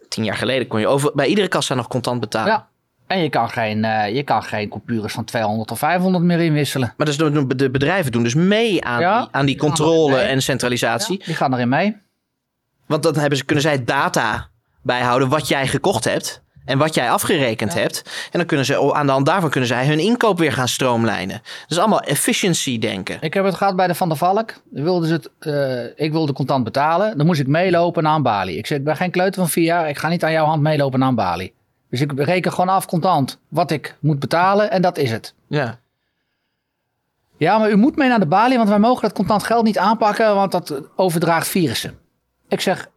Tien 0.10 0.24
jaar 0.24 0.36
geleden 0.38 0.68
kon 0.68 0.80
je 0.80 0.88
over, 0.88 1.12
bij 1.16 1.28
iedere 1.28 1.48
kassa 1.48 1.74
nog 1.76 1.88
contant 1.88 2.20
betalen. 2.20 2.52
Ja. 2.52 2.68
En 3.08 3.20
je 3.20 3.30
kan 3.30 3.50
geen, 3.50 3.84
eh, 3.86 4.16
je 4.16 4.24
kan 4.24 4.44
geen 4.44 4.70
coupures 4.70 5.14
van 5.14 5.24
200 5.24 5.72
of 5.72 5.80
500 5.80 6.24
meer 6.24 6.40
inwisselen. 6.40 6.94
Maar 6.98 7.06
dus 7.06 7.18
de, 7.18 7.56
de 7.56 7.70
bedrijven 7.70 8.12
doen 8.12 8.24
dus 8.24 8.34
mee 8.34 8.84
aan, 8.86 9.00
Ja, 9.02 9.20
die, 9.20 9.28
aan 9.32 9.46
die 9.46 9.58
controle 9.58 10.16
mee. 10.16 10.22
en 10.26 10.42
centralisatie. 10.42 11.24
Die 11.26 11.36
gaan 11.36 11.54
erin 11.54 11.70
mee. 11.70 11.98
Want 12.86 13.04
dan 13.04 13.16
hebben 13.16 13.38
ze, 13.38 13.46
kunnen 13.46 13.64
zij 13.64 13.84
data 13.84 14.50
bijhouden 14.82 15.30
wat 15.30 15.48
jij 15.48 15.68
gekocht 15.68 16.04
hebt. 16.04 16.44
En 16.70 16.78
wat 16.78 16.96
jij 16.96 17.12
afgerekend 17.12 17.74
hebt. 17.74 18.04
En 18.32 18.40
dan 18.40 18.46
kunnen 18.46 18.66
ze 18.66 18.94
aan 18.94 19.06
de 19.06 19.12
hand 19.12 19.26
daarvan 19.26 19.50
kunnen 19.50 19.70
zij 19.70 19.88
hun 19.88 20.00
inkoop 20.00 20.38
weer 20.38 20.54
gaan 20.54 20.68
stroomlijnen. 20.68 21.42
Dat 21.44 21.72
is 21.72 21.78
allemaal 21.78 22.02
efficiency 22.02 22.80
denken. 22.80 23.18
Ik 23.22 23.34
heb 23.34 23.46
het 23.46 23.56
gehad 23.56 23.76
bij 23.76 23.88
de 23.88 23.96
Van 23.96 24.08
der 24.08 24.18
Valk. 24.18 24.54
Wilden 24.72 25.08
ze 25.08 25.14
het, 25.14 25.30
eh, 25.40 26.06
ik 26.06 26.12
wilde 26.12 26.34
contant 26.34 26.64
betalen. 26.64 27.18
Dan 27.18 27.26
moest 27.26 27.40
ik 27.40 27.48
meelopen 27.48 28.04
naar 28.04 28.16
een 28.16 28.22
balie. 28.22 28.58
Ik 28.58 28.68
zei, 28.68 28.80
ik 28.80 28.86
ben 28.86 28.96
geen 28.96 29.12
kleuter 29.12 29.42
van 29.42 29.50
vier 29.50 29.64
jaar. 29.64 29.90
Ik 29.90 29.98
ga 29.98 30.08
niet 30.08 30.24
aan 30.24 30.32
jouw 30.32 30.46
hand 30.46 30.62
meelopen 30.62 31.00
naar 31.00 31.08
een 31.08 31.16
balie. 31.16 31.54
Dus 31.90 32.02
ik 32.02 32.12
reken 32.16 32.52
gewoon 32.52 32.70
af 32.70 32.86
contant 32.86 33.40
wat 33.48 33.72
ik 33.72 33.96
moet 34.00 34.20
betalen. 34.20 34.72
En 34.72 34.82
dat 34.82 34.98
is 34.98 35.12
het. 35.12 35.34
Ja. 35.48 35.80
Ja, 37.38 37.58
maar 37.58 37.72
u 37.72 37.76
moet 37.76 37.96
mee 37.96 38.10
naar 38.10 38.20
de 38.20 38.28
balie, 38.28 38.58
want 38.58 38.70
wij 38.70 38.80
mogen 38.80 39.02
dat 39.02 39.14
contant 39.14 39.44
geld 39.44 39.64
niet 39.64 39.78
aanpakken, 39.78 40.36
want 40.36 40.52
dat 40.52 40.82
overdraagt 40.96 41.48
virussen. 41.48 41.98
Ik 42.48 42.62
zeg, 42.62 42.90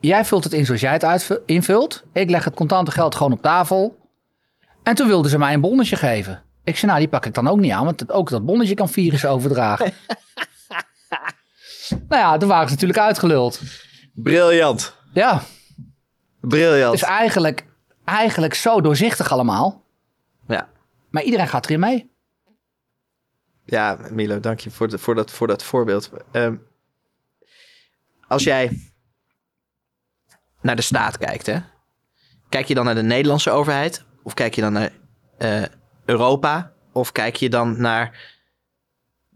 jij 0.00 0.24
vult 0.24 0.44
het 0.44 0.52
in 0.52 0.64
zoals 0.64 0.80
jij 0.80 0.92
het 0.92 1.40
invult. 1.46 2.04
Ik 2.12 2.30
leg 2.30 2.44
het 2.44 2.54
contante 2.54 2.90
geld 2.90 3.14
gewoon 3.14 3.32
op 3.32 3.42
tafel. 3.42 3.98
En 4.82 4.94
toen 4.94 5.06
wilden 5.06 5.30
ze 5.30 5.38
mij 5.38 5.54
een 5.54 5.60
bonnetje 5.60 5.96
geven. 5.96 6.42
Ik 6.64 6.76
zei, 6.76 6.86
nou, 6.86 6.98
die 7.02 7.10
pak 7.10 7.26
ik 7.26 7.34
dan 7.34 7.48
ook 7.48 7.58
niet 7.58 7.72
aan, 7.72 7.84
want 7.84 7.98
dat- 7.98 8.10
ook 8.12 8.30
dat 8.30 8.44
bonnetje 8.44 8.74
kan 8.74 8.88
virussen 8.88 9.30
overdragen. 9.30 9.92
nou 12.08 12.20
ja, 12.22 12.36
toen 12.36 12.48
waren 12.48 12.68
ze 12.68 12.74
natuurlijk 12.74 12.98
uitgeluld. 13.00 13.60
Briljant. 14.14 14.96
Ja, 15.12 15.34
het 16.40 16.48
Briljant. 16.48 16.94
is 16.94 17.02
eigenlijk, 17.02 17.66
eigenlijk 18.04 18.54
zo 18.54 18.80
doorzichtig 18.80 19.32
allemaal. 19.32 19.84
Ja. 20.48 20.68
Maar 21.10 21.22
iedereen 21.22 21.48
gaat 21.48 21.64
erin 21.66 21.80
mee. 21.80 22.10
Ja, 23.64 23.98
Milo, 24.10 24.40
dank 24.40 24.60
je 24.60 24.70
voor, 24.70 24.88
de, 24.88 24.98
voor, 24.98 25.14
dat, 25.14 25.30
voor 25.30 25.46
dat 25.46 25.62
voorbeeld. 25.62 26.10
Ehm, 26.32 26.56
als 28.28 28.42
jij 28.44 28.90
naar 30.62 30.76
de 30.76 30.82
staat 30.82 31.18
kijkt, 31.18 31.46
hè? 31.46 31.58
kijk 32.48 32.68
je 32.68 32.74
dan 32.74 32.84
naar 32.84 32.94
de 32.94 33.02
Nederlandse 33.02 33.50
overheid? 33.50 34.04
Of 34.22 34.34
kijk 34.34 34.54
je 34.54 34.60
dan 34.60 34.72
naar 34.72 34.90
eh, 35.38 35.62
Europa? 36.04 36.72
Of 36.92 37.12
kijk 37.12 37.36
je 37.36 37.50
dan 37.50 37.80
naar 37.80 38.18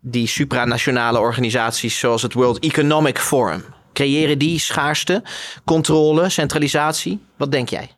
die 0.01 0.27
supranationale 0.27 1.19
organisaties 1.19 1.99
zoals 1.99 2.23
het 2.23 2.33
World 2.33 2.59
Economic 2.59 3.19
Forum? 3.19 3.65
Creëren 3.93 4.39
die 4.39 4.59
schaarste, 4.59 5.23
controle, 5.65 6.29
centralisatie? 6.29 7.25
Wat 7.37 7.53
denk 7.53 7.69
jij? 7.69 7.91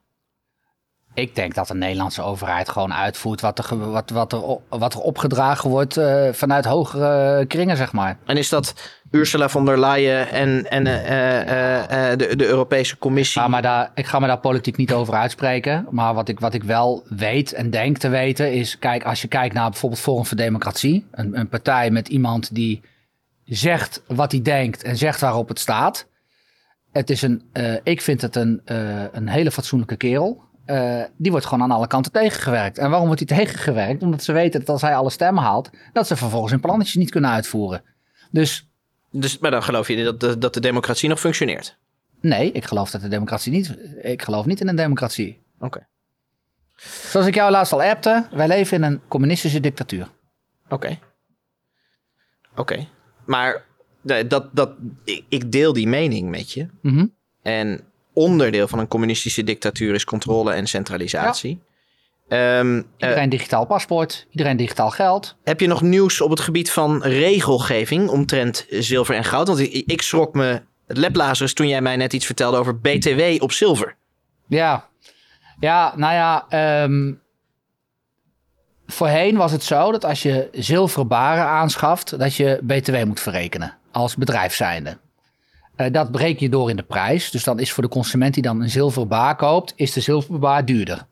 Ik 1.17 1.35
denk 1.35 1.55
dat 1.55 1.69
de 1.69 1.75
Nederlandse 1.75 2.23
overheid 2.23 2.69
gewoon 2.69 2.95
uitvoert 2.95 3.41
wat 3.41 3.59
er, 3.59 3.91
wat, 3.91 4.11
wat 4.11 4.33
er, 4.33 4.59
wat 4.69 4.95
er 4.95 5.01
opgedragen 5.01 5.71
wordt 5.71 5.97
eh, 5.97 6.29
vanuit 6.33 6.65
hogere 6.65 7.45
kringen, 7.47 7.77
zeg 7.77 7.93
maar. 7.93 8.19
En 8.25 8.37
is 8.37 8.49
dat 8.49 8.75
Ursula 9.11 9.49
von 9.49 9.65
der 9.65 9.81
Leyen 9.81 10.31
en, 10.31 10.71
en 10.71 10.87
eh, 10.87 12.11
eh, 12.11 12.19
de, 12.19 12.37
de 12.37 12.47
Europese 12.47 12.99
Commissie? 12.99 13.41
Ga 13.41 13.49
maar 13.49 13.63
daar, 13.63 13.91
ik 13.95 14.07
ga 14.07 14.19
me 14.19 14.27
daar 14.27 14.39
politiek 14.39 14.77
niet 14.77 14.93
over 14.93 15.15
uitspreken. 15.15 15.87
Maar 15.91 16.15
wat 16.15 16.29
ik, 16.29 16.41
wat 16.41 16.55
ik 16.55 16.65
wel 16.65 17.05
weet 17.09 17.53
en 17.53 17.71
denk 17.71 17.99
te 17.99 18.09
weten 18.09 18.53
is... 18.53 18.79
Kijk, 18.79 19.05
als 19.05 19.23
je 19.23 19.29
kijkt 19.29 19.55
naar 19.55 19.71
bijvoorbeeld 19.71 20.01
Forum 20.01 20.27
voor 20.27 20.37
Democratie... 20.37 21.07
een, 21.11 21.39
een 21.39 21.49
partij 21.49 21.91
met 21.91 22.09
iemand 22.09 22.55
die 22.55 22.83
zegt 23.45 24.03
wat 24.07 24.33
hij 24.33 24.43
denkt 24.43 24.83
en 24.83 24.97
zegt 24.97 25.21
waarop 25.21 25.49
het 25.49 25.59
staat. 25.59 26.07
Het 26.93 27.11
is 27.11 27.23
een, 27.23 27.43
ik 27.83 28.01
vind 28.01 28.21
het 28.21 28.37
een, 28.37 28.61
een 29.13 29.29
hele 29.29 29.51
fatsoenlijke 29.51 29.97
kerel. 29.97 30.46
Eh, 30.67 31.03
die 31.17 31.31
wordt 31.31 31.47
gewoon 31.47 31.63
aan 31.63 31.77
alle 31.77 31.87
kanten 31.87 32.13
tegengewerkt. 32.13 32.79
En 32.79 32.89
waarom 32.91 33.07
wordt 33.07 33.29
hij 33.29 33.39
tegengewerkt? 33.39 34.03
Omdat 34.03 34.23
ze 34.23 34.33
weten 34.33 34.61
dat 34.61 34.69
als 34.69 34.83
hij 34.83 34.97
alle 34.97 35.11
stemmen 35.11 35.43
haalt, 35.43 35.71
dat 35.93 36.07
ze 36.07 36.17
vervolgens 36.17 36.53
hun 36.53 36.61
plannetjes 36.61 36.95
niet 36.95 37.11
kunnen 37.11 37.31
uitvoeren. 37.31 37.83
Dus 38.31 38.69
Dus, 39.11 39.39
maar 39.39 39.51
dan 39.51 39.63
geloof 39.63 39.89
je 39.89 40.05
dat 40.05 40.21
de, 40.21 40.39
dat 40.39 40.55
de 40.55 40.61
democratie 40.61 41.09
nog 41.09 41.21
functioneert? 41.21 41.79
nee, 42.21 42.53
ik 42.53 42.65
geloof 42.65 42.91
dat 42.91 43.01
de 43.01 43.09
democratie 43.09 43.53
niet. 43.53 43.77
Ik 44.03 44.23
geloof 44.23 44.47
niet 44.47 44.61
in 44.61 44.69
een 44.69 44.77
democratie. 44.77 45.43
Oké. 45.59 45.87
Zoals 47.11 47.27
ik 47.27 47.35
jou 47.35 47.51
laatst 47.51 47.73
al 47.73 47.83
appte, 47.83 48.27
wij 48.31 48.49
leven 48.49 48.77
in 48.77 48.83
een 48.83 49.01
communistische 49.09 49.61
dictatuur. 49.61 50.09
Oké. 50.69 50.99
Oké. 52.57 52.87
Maar 53.27 53.65
dat, 54.03 54.49
dat, 54.53 54.71
ik, 55.05 55.25
ik 55.29 55.53
deel 55.53 55.73
die 55.73 55.89
mening 55.89 56.31
met 56.31 56.53
je. 56.53 56.67
Mhm. 56.83 57.07
En 57.43 57.81
onderdeel 58.17 58.69
van 58.69 58.79
een 58.79 58.89
communistische 58.89 59.45
dictatuur 59.45 59.95
is 59.95 60.05
controle 60.05 60.53
en 60.53 60.67
centralisatie. 60.67 61.61
Ehm, 62.29 62.77
eh, 62.77 63.09
Iedereen 63.09 63.29
digitaal 63.29 63.67
paspoort, 63.67 64.27
iedereen 64.31 64.57
digitaal 64.57 64.91
geld. 64.91 65.37
heb 65.45 65.61
je 65.61 65.67
nog 65.67 65.83
nieuws 65.83 66.21
op 66.21 66.31
het 66.31 66.41
gebied 66.41 66.71
van 66.71 67.03
regelgeving 67.03 68.09
omtrent 68.09 68.67
zilver 68.71 69.15
en 69.15 69.25
goud? 69.25 69.47
Want 69.47 69.59
ik, 69.59 69.73
ik 69.87 70.03
schrok 70.03 70.35
me 70.35 70.63
het 70.87 70.97
leplazers 70.97 71.55
toen 71.55 71.69
jij 71.69 71.81
mij 71.81 71.97
net 71.97 72.13
iets 72.13 72.27
vertelde 72.27 72.57
over 72.57 72.81
BTW 72.81 73.43
op 73.43 73.53
zilver. 73.53 73.97
Ja, 74.47 74.89
ja 75.61 75.93
nou 75.97 76.15
ja. 76.15 76.47
ehm, 76.49 77.13
voorheen 78.87 79.37
was 79.37 79.53
het 79.53 79.63
zo 79.65 79.93
dat 79.93 80.05
als 80.05 80.23
je 80.23 80.49
zilveren 80.53 81.09
baren 81.09 81.45
aanschaft, 81.47 82.19
dat 82.19 82.35
je 82.35 82.59
BTW 82.63 83.05
moet 83.05 83.21
verrekenen 83.21 83.77
als 83.93 84.17
bedrijf 84.17 84.55
zijnde. 84.55 84.99
Eh, 85.77 85.93
dat 85.93 86.11
breek 86.11 86.39
je 86.41 86.49
door 86.49 86.71
in 86.71 86.77
de 86.77 86.83
prijs. 86.83 87.31
Dus 87.31 87.45
dan 87.45 87.59
is 87.59 87.73
voor 87.73 87.83
de 87.83 87.89
consument 87.89 88.35
die 88.35 88.43
dan 88.43 88.63
een 88.63 88.71
zilveren 88.71 89.09
baar 89.09 89.37
koopt, 89.37 89.73
is 89.77 89.93
de 89.93 90.01
zilveren 90.01 90.41
baar 90.41 90.65
duurder. 90.65 91.07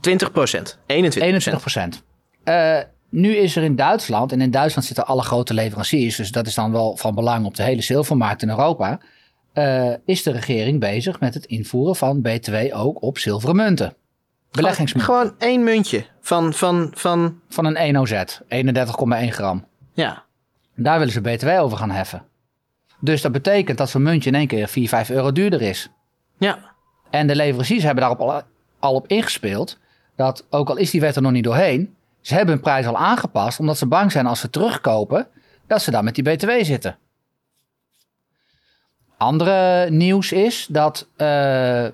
20 0.00 0.32
procent. 0.32 0.78
21 0.86 1.22
21 1.22 1.60
procent. 1.60 2.02
nu 3.08 3.36
is 3.36 3.56
er 3.56 3.62
in 3.62 3.76
Duitsland, 3.76 4.32
en 4.32 4.40
in 4.40 4.50
Duitsland 4.50 4.86
zitten 4.86 5.06
alle 5.06 5.22
grote 5.22 5.54
leveranciers, 5.54 6.16
dus 6.16 6.30
dat 6.32 6.46
is 6.46 6.54
dan 6.54 6.72
wel 6.72 6.96
van 6.96 7.14
belang 7.14 7.46
op 7.46 7.56
de 7.56 7.62
hele 7.62 7.82
zilvermarkt 7.82 8.42
in 8.42 8.48
Europa, 8.48 9.00
eh, 9.52 9.92
is 10.04 10.22
de 10.22 10.30
regering 10.30 10.80
bezig 10.80 11.20
met 11.20 11.34
het 11.34 11.44
invoeren 11.44 11.96
van 11.96 12.20
BTW 12.20 12.54
ook 12.72 13.02
op 13.02 13.18
zilveren 13.18 13.56
munten. 13.56 13.94
Beleggingsmunten. 14.50 15.14
Gewoon 15.14 15.34
één 15.38 15.64
muntje 15.64 16.04
van, 16.20 16.52
van, 16.52 16.90
van, 16.94 17.40
Van 17.48 17.64
een 17.64 17.76
1 17.76 17.96
OZ, 17.96 18.22
31,1 18.48 19.32
gram. 19.32 19.66
ja. 19.94 20.28
Daar 20.74 20.98
willen 20.98 21.12
ze 21.12 21.20
BTW 21.20 21.48
over 21.48 21.78
gaan 21.78 21.90
heffen. 21.90 22.22
Dus 23.00 23.22
dat 23.22 23.32
betekent 23.32 23.78
dat 23.78 23.90
zo'n 23.90 24.02
muntje 24.02 24.30
in 24.30 24.36
één 24.36 24.46
keer 24.46 24.68
4, 24.68 24.88
5 24.88 25.10
euro 25.10 25.32
duurder 25.32 25.62
is. 25.62 25.88
Ja, 26.38 26.58
En 27.10 27.26
de 27.26 27.36
leveranciers 27.36 27.82
hebben 27.82 28.02
daarop 28.02 28.20
al, 28.20 28.42
al 28.78 28.94
op 28.94 29.06
ingespeeld. 29.08 29.78
Dat 30.16 30.46
ook 30.50 30.68
al 30.68 30.76
is 30.76 30.90
die 30.90 31.00
wet 31.00 31.16
er 31.16 31.22
nog 31.22 31.32
niet 31.32 31.44
doorheen. 31.44 31.94
Ze 32.20 32.34
hebben 32.34 32.54
hun 32.54 32.62
prijs 32.62 32.86
al 32.86 32.96
aangepast. 32.96 33.60
Omdat 33.60 33.78
ze 33.78 33.86
bang 33.86 34.12
zijn 34.12 34.26
als 34.26 34.40
ze 34.40 34.50
terugkopen. 34.50 35.26
Dat 35.66 35.82
ze 35.82 35.90
dan 35.90 36.04
met 36.04 36.14
die 36.14 36.24
BTW 36.24 36.50
zitten. 36.62 36.98
Andere 39.16 39.90
nieuws 39.90 40.32
is 40.32 40.66
dat 40.70 41.08
eh, 41.16 41.86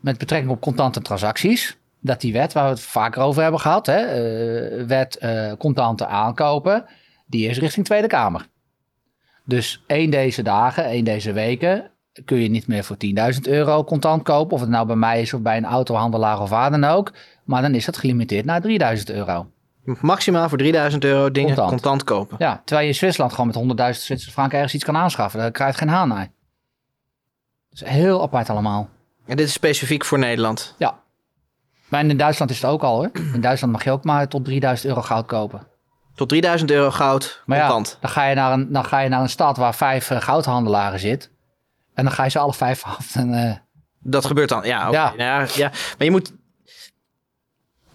met 0.00 0.18
betrekking 0.18 0.52
op 0.52 0.60
contante 0.60 1.02
transacties. 1.02 1.76
Dat 2.00 2.20
die 2.20 2.32
wet 2.32 2.52
waar 2.52 2.64
we 2.64 2.70
het 2.70 2.80
vaker 2.80 3.22
over 3.22 3.42
hebben 3.42 3.60
gehad. 3.60 3.86
Hè, 3.86 3.98
eh, 3.98 4.86
wet 4.86 5.16
eh 5.16 5.52
contanten 5.58 6.08
aankopen. 6.08 6.84
Die 7.26 7.48
is 7.48 7.58
richting 7.58 7.86
Tweede 7.86 8.06
Kamer. 8.06 8.46
Dus 9.44 9.82
één 9.86 10.10
deze 10.10 10.42
dagen, 10.42 10.84
één 10.84 11.04
deze 11.04 11.32
weken 11.32 11.90
kun 12.24 12.38
je 12.38 12.48
niet 12.48 12.66
meer 12.66 12.84
voor 12.84 12.96
10.000 13.34 13.40
euro 13.42 13.84
contant 13.84 14.22
kopen. 14.22 14.54
Of 14.54 14.60
het 14.60 14.68
nou 14.70 14.86
bij 14.86 14.96
mij 14.96 15.20
is 15.20 15.34
of 15.34 15.40
bij 15.40 15.56
een 15.56 15.64
autohandelaar 15.64 16.40
of 16.40 16.50
waar 16.50 16.70
dan 16.70 16.84
ook. 16.84 17.12
Maar 17.44 17.62
dan 17.62 17.74
is 17.74 17.84
dat 17.84 17.96
gelimiteerd 17.96 18.44
naar 18.44 18.60
3000 18.60 19.10
euro. 19.10 19.46
maximaal 20.00 20.48
voor 20.48 20.58
3000 20.58 21.04
euro 21.04 21.30
dingen 21.30 21.54
contant, 21.54 21.70
Contant. 21.70 22.04
kopen. 22.04 22.36
Ja, 22.38 22.62
terwijl 22.64 22.86
je 22.86 22.92
in 22.92 22.98
Zwitserland 22.98 23.32
gewoon 23.32 23.46
met 23.46 23.94
100.000 23.96 24.00
Zwitserse 24.00 24.30
frank 24.30 24.52
ergens 24.52 24.74
iets 24.74 24.84
kan 24.84 24.96
aanschaffen. 24.96 25.40
Daar 25.40 25.50
krijg 25.50 25.72
je 25.72 25.78
geen 25.78 25.88
haan 25.88 26.08
naar. 26.08 26.30
Dat 27.70 27.82
is 27.82 27.88
heel 27.88 28.22
apart 28.22 28.50
allemaal. 28.50 28.88
En 29.26 29.36
dit 29.36 29.46
is 29.46 29.52
specifiek 29.52 30.04
voor 30.04 30.18
Nederland. 30.18 30.74
Ja. 30.78 31.00
Maar 31.88 32.04
in 32.04 32.16
Duitsland 32.16 32.50
is 32.50 32.62
het 32.62 32.70
ook 32.70 32.82
al 32.82 32.96
hoor. 32.96 33.10
In 33.34 33.40
Duitsland 33.40 33.72
mag 33.72 33.84
je 33.84 33.90
ook 33.90 34.04
maar 34.04 34.28
tot 34.28 34.44
3000 34.44 34.88
euro 34.88 35.02
goud 35.02 35.26
kopen. 35.26 35.66
Tot 36.14 36.28
3000 36.28 36.70
euro 36.70 36.90
goud 36.90 37.42
Maar 37.46 37.58
ja, 37.58 37.68
dan 37.68 37.86
ga, 38.02 38.24
je 38.28 38.34
naar 38.34 38.52
een, 38.52 38.72
dan 38.72 38.84
ga 38.84 38.98
je 39.00 39.08
naar 39.08 39.20
een 39.20 39.28
stad 39.28 39.56
waar 39.56 39.74
vijf 39.74 40.10
eh, 40.10 40.20
goudhandelaren 40.20 40.98
zit. 40.98 41.30
En 41.94 42.04
dan 42.04 42.12
ga 42.12 42.24
je 42.24 42.30
ze 42.30 42.38
alle 42.38 42.54
vijf 42.54 42.84
af. 42.98 43.14
En, 43.16 43.34
eh, 43.48 43.56
Dat 44.00 44.24
gebeurt 44.24 44.48
dan. 44.48 44.62
Ja. 44.64 44.88
Ja. 44.90 45.12
Nou 45.16 45.22
ja, 45.42 45.46
ja. 45.54 45.68
Maar 45.68 46.04
je 46.06 46.10
moet. 46.10 46.32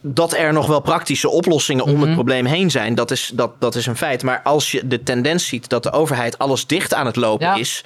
Dat 0.01 0.33
er 0.33 0.53
nog 0.53 0.67
wel 0.67 0.79
praktische 0.81 1.29
oplossingen 1.29 1.83
om 1.85 1.91
Mhm. 1.93 2.01
het 2.01 2.13
probleem 2.13 2.45
heen 2.45 2.71
zijn, 2.71 2.95
dat 2.95 3.11
is, 3.11 3.31
dat, 3.33 3.61
dat 3.61 3.75
is 3.75 3.85
een 3.85 3.97
feit. 3.97 4.23
Maar 4.23 4.41
als 4.43 4.71
je 4.71 4.87
de 4.87 5.03
tendens 5.03 5.47
ziet 5.47 5.69
dat 5.69 5.83
de 5.83 5.91
overheid 5.91 6.37
alles 6.37 6.67
dicht 6.67 6.93
aan 6.93 7.05
het 7.05 7.15
lopen 7.15 7.45
Ja. 7.47 7.55
is, 7.55 7.83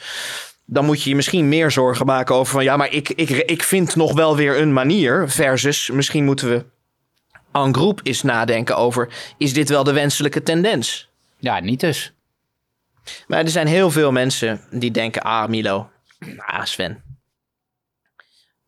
dan 0.66 0.86
moet 0.86 1.04
je 1.04 1.10
je 1.10 1.16
misschien 1.16 1.50
meer 1.50 1.72
zorgen 1.72 2.06
maken 2.06 2.36
over 2.36 2.54
van 2.54 2.64
ja, 2.64 2.78
maar 2.78 2.90
ik, 2.92 3.10
ik, 3.10 3.30
ik 3.30 3.64
vind 3.64 3.96
nog 3.96 4.14
wel 4.14 4.36
weer 4.36 4.60
een 4.62 4.74
manier. 4.74 5.30
Versus 5.30 5.90
misschien 5.90 6.26
moeten 6.26 6.50
we 6.50 6.66
en 7.52 7.74
groep 7.76 8.00
eens 8.04 8.22
nadenken 8.22 8.78
over: 8.78 9.34
is 9.38 9.54
dit 9.54 9.70
wel 9.70 9.84
de 9.84 9.94
wenselijke 9.94 10.44
tendens? 10.44 11.10
ja, 11.38 11.60
niet 11.60 11.80
dus. 11.80 12.14
Maar 13.28 13.40
er 13.40 13.50
zijn 13.50 13.68
heel 13.68 13.92
veel 13.92 14.12
mensen 14.12 14.62
die 14.72 14.92
denken: 14.92 15.22
ah, 15.22 15.48
Milo, 15.50 15.90
ah, 16.38 16.64
Sven. 16.66 17.04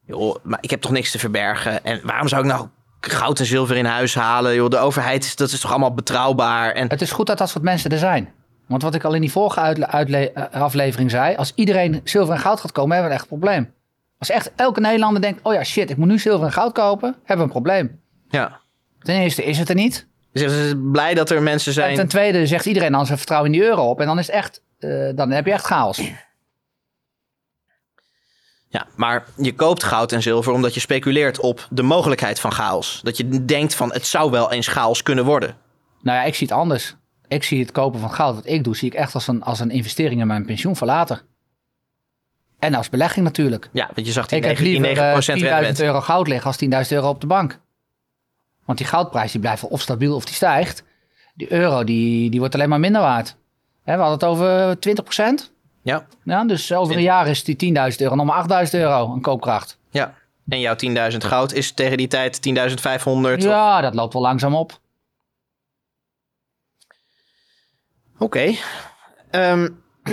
Joh, 0.06 0.36
maar 0.44 0.58
ik 0.62 0.70
heb 0.70 0.82
toch 0.82 0.92
niks 0.92 1.12
te 1.12 1.20
verbergen. 1.20 1.84
En 1.84 2.00
waarom 2.04 2.28
zou 2.28 2.42
ik 2.42 2.48
nou 2.52 2.68
goud 3.00 3.40
en 3.40 3.46
zilver 3.46 3.76
in 3.76 3.86
huis 3.86 4.16
halen? 4.16 4.54
Joh, 4.56 4.70
de 4.70 4.78
overheid, 4.78 5.24
is- 5.24 5.36
dat 5.36 5.52
is 5.52 5.60
toch 5.60 5.72
allemaal 5.72 5.94
betrouwbaar? 5.94 6.72
En 6.72 6.90
Het 6.90 7.02
is 7.02 7.12
goed 7.12 7.28
dat 7.28 7.38
dat 7.38 7.50
soort 7.50 7.64
mensen 7.64 7.92
er 7.92 7.98
zijn. 7.98 8.34
Want 8.68 8.82
wat 8.82 8.96
ik 8.96 9.04
al 9.04 9.14
in 9.14 9.22
die 9.22 9.32
vorige 9.32 9.62
eh, 9.62 10.62
aflevering 10.62 11.12
zei. 11.12 11.36
Als 11.36 11.52
iedereen 11.56 12.02
zilver 12.04 12.34
en 12.36 12.40
goud 12.40 12.60
gaat 12.60 12.72
komen, 12.72 12.92
hebben 12.92 13.10
we 13.10 13.16
een 13.16 13.22
echt 13.22 13.30
probleem. 13.40 13.74
Als 14.20 14.30
echt 14.30 14.52
elke 14.56 14.80
Nederlander 14.80 15.22
denkt. 15.22 15.40
Oh 15.44 15.54
ja, 15.54 15.64
shit, 15.64 15.90
ik 15.90 15.98
moet 15.98 16.08
nu 16.08 16.20
zilver 16.20 16.46
en 16.46 16.54
goud 16.54 16.74
kopen. 16.74 17.16
Hebben 17.18 17.38
we 17.38 17.44
een 17.44 17.50
probleem. 17.62 18.02
ja. 18.30 18.62
Ten 19.04 19.16
eerste 19.16 19.44
is 19.44 19.58
het 19.58 19.70
er 19.70 19.76
niet. 19.76 20.08
Dus 20.34 20.42
ze 20.42 20.50
zijn 20.50 20.92
blij 20.92 21.14
dat 21.14 21.30
er 21.30 21.42
mensen 21.44 21.68
En 21.68 21.74
zijn. 21.74 21.96
ten 21.96 22.08
tweede 22.08 22.48
zegt 22.48 22.66
iedereen 22.66 22.92
dan 22.92 23.06
zijn 23.06 23.18
vertrouwen 23.18 23.52
in 23.54 23.60
die 23.60 23.68
euro 23.68 23.90
op. 23.90 24.00
En 24.00 24.06
dan 24.06 24.20
is 24.20 24.26
het 24.28 24.36
echt. 24.36 24.62
eh, 24.80 25.10
dan 25.16 25.32
heb 25.32 25.46
je 25.46 25.52
echt 25.52 25.66
chaos. 25.66 26.02
Ja, 28.70 28.88
maar 28.96 29.26
je 29.38 29.54
koopt 29.56 29.84
goud 29.84 30.12
en 30.12 30.22
zilver 30.22 30.54
omdat 30.54 30.74
je 30.74 30.80
speculeert 30.80 31.40
op 31.40 31.68
de 31.70 31.84
mogelijkheid 31.84 32.40
van 32.40 32.52
chaos. 32.52 33.00
Dat 33.04 33.18
je 33.18 33.46
denkt 33.46 33.76
van 33.76 33.94
het 33.94 34.06
zou 34.08 34.32
wel 34.32 34.52
eens 34.52 34.68
chaos 34.68 35.04
kunnen 35.04 35.26
worden. 35.26 35.56
Nou 36.02 36.18
ja, 36.18 36.24
ik 36.24 36.36
zie 36.36 36.48
het 36.48 36.56
anders. 36.58 36.96
Ik 37.28 37.44
zie 37.44 37.60
het 37.60 37.72
kopen 37.72 38.00
van 38.00 38.12
goud, 38.12 38.36
wat 38.36 38.48
ik 38.48 38.64
doe, 38.64 38.76
zie 38.76 38.88
ik 38.88 38.94
echt 38.94 39.14
als 39.14 39.28
een, 39.28 39.44
als 39.44 39.60
een 39.60 39.70
investering 39.72 40.22
in 40.22 40.28
mijn 40.28 40.46
pensioen 40.46 40.76
voor 40.76 40.88
later. 40.88 41.22
En 42.60 42.74
als 42.74 42.90
belegging 42.90 43.26
natuurlijk. 43.26 43.70
Ja, 43.72 43.90
want 43.96 44.08
je 44.08 44.14
zag 44.14 44.28
die 44.28 44.38
Ik 44.38 44.44
heb 44.44 44.60
9, 44.60 44.72
die 44.72 44.82
liever 44.82 45.04
9% 45.04 45.06
eh, 45.06 45.36
10.000 45.36 45.42
rendement. 45.42 45.80
euro 45.82 46.02
goud 46.02 46.28
liggen 46.28 46.48
als 46.48 46.86
10.000 46.88 46.92
euro 46.92 47.10
op 47.10 47.22
de 47.22 47.28
bank. 47.28 47.60
Want 48.66 48.78
die 48.78 48.88
goudprijs 48.88 49.32
die 49.32 49.42
blijft 49.42 49.64
of 49.64 49.82
stabiel 49.82 50.16
of 50.16 50.26
die 50.26 50.34
stijgt. 50.34 50.84
Die 51.36 51.52
euro 51.52 51.84
die, 51.84 52.30
die 52.30 52.40
wordt 52.40 52.56
alleen 52.56 52.70
maar 52.70 52.80
minder 52.80 53.02
waard. 53.02 53.36
Hè, 53.84 53.96
we 53.96 54.02
hadden 54.02 54.30
het 54.30 54.40
over 54.40 54.78
20%. 55.46 55.52
Ja, 55.82 56.08
Ja, 56.24 56.44
dus 56.46 56.74
over 56.74 56.96
een 56.96 57.02
jaar 57.02 57.28
is 57.28 57.44
die 57.44 57.76
10.000 57.92 57.98
euro 57.98 58.16
nog 58.16 58.26
maar 58.26 58.66
8.000 58.66 58.70
euro 58.72 59.12
aan 59.12 59.22
koopkracht. 59.22 59.78
ja. 59.90 60.22
En 60.48 60.60
jouw 60.60 60.76
10.000 61.12 61.18
goud 61.18 61.54
is 61.54 61.72
tegen 61.72 61.98
die 61.98 62.08
tijd 62.08 62.40
10.500. 63.38 63.44
Ja, 63.44 63.82
dat 63.82 63.94
loopt 63.94 64.14
wel 64.14 64.22
langzaam 64.22 64.56
op. 64.56 64.80
Oké. 68.18 68.56
Ehm, 69.32 69.70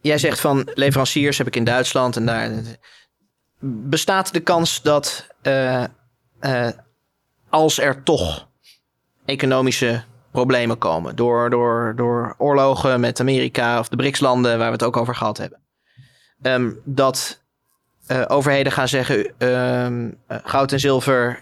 jij 0.00 0.18
zegt 0.18 0.40
van 0.40 0.70
leveranciers 0.74 1.38
heb 1.38 1.46
ik 1.46 1.56
in 1.56 1.64
Duitsland 1.64 2.16
en 2.16 2.26
daar. 2.26 2.50
Bestaat 3.60 4.32
de 4.32 4.40
kans 4.40 4.82
dat 4.82 5.26
eh, 5.42 5.84
eh, 6.44 6.68
als 7.48 7.78
er 7.78 8.02
toch 8.02 8.48
economische 9.24 10.02
problemen 10.30 10.78
komen 10.78 11.16
door, 11.16 11.50
door, 11.50 11.92
door 11.96 12.34
oorlogen 12.38 13.00
met 13.00 13.20
Amerika 13.20 13.78
of 13.78 13.88
de 13.88 13.96
BRICS-landen 13.96 14.58
waar 14.58 14.66
we 14.66 14.72
het 14.72 14.82
ook 14.82 14.96
over 14.96 15.14
gehad 15.14 15.38
hebben, 15.38 15.58
ehm, 16.42 16.72
dat 16.84 17.42
eh, 18.06 18.22
overheden 18.28 18.72
gaan 18.72 18.88
zeggen 18.88 19.32
ehm, 19.38 20.10
eh, 20.26 20.38
goud 20.42 20.72
en 20.72 20.80
zilver 20.80 21.40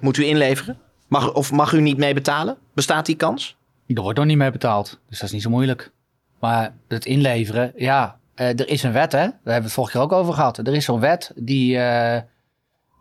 moet 0.00 0.16
u 0.16 0.24
inleveren? 0.24 0.78
Mag, 1.08 1.32
of 1.32 1.52
mag 1.52 1.72
u 1.72 1.80
niet 1.80 1.98
mee 1.98 2.14
betalen? 2.14 2.56
Bestaat 2.74 3.06
die 3.06 3.16
kans? 3.16 3.56
Er 3.86 4.02
wordt 4.02 4.18
nog 4.18 4.26
niet 4.26 4.36
mee 4.36 4.50
betaald, 4.50 5.00
dus 5.08 5.18
dat 5.18 5.28
is 5.28 5.34
niet 5.34 5.42
zo 5.42 5.50
moeilijk. 5.50 5.92
Maar 6.40 6.74
het 6.88 7.04
inleveren, 7.04 7.72
ja, 7.76 8.18
er 8.34 8.68
is 8.68 8.82
een 8.82 8.92
wet, 8.92 9.12
hè? 9.12 9.18
Daar 9.18 9.28
hebben 9.28 9.54
we 9.54 9.62
het 9.62 9.72
vorige 9.72 9.92
keer 9.92 10.00
ook 10.00 10.12
over 10.12 10.34
gehad. 10.34 10.58
Er 10.58 10.74
is 10.74 10.84
zo'n 10.84 11.00
wet 11.00 11.32
die, 11.34 11.78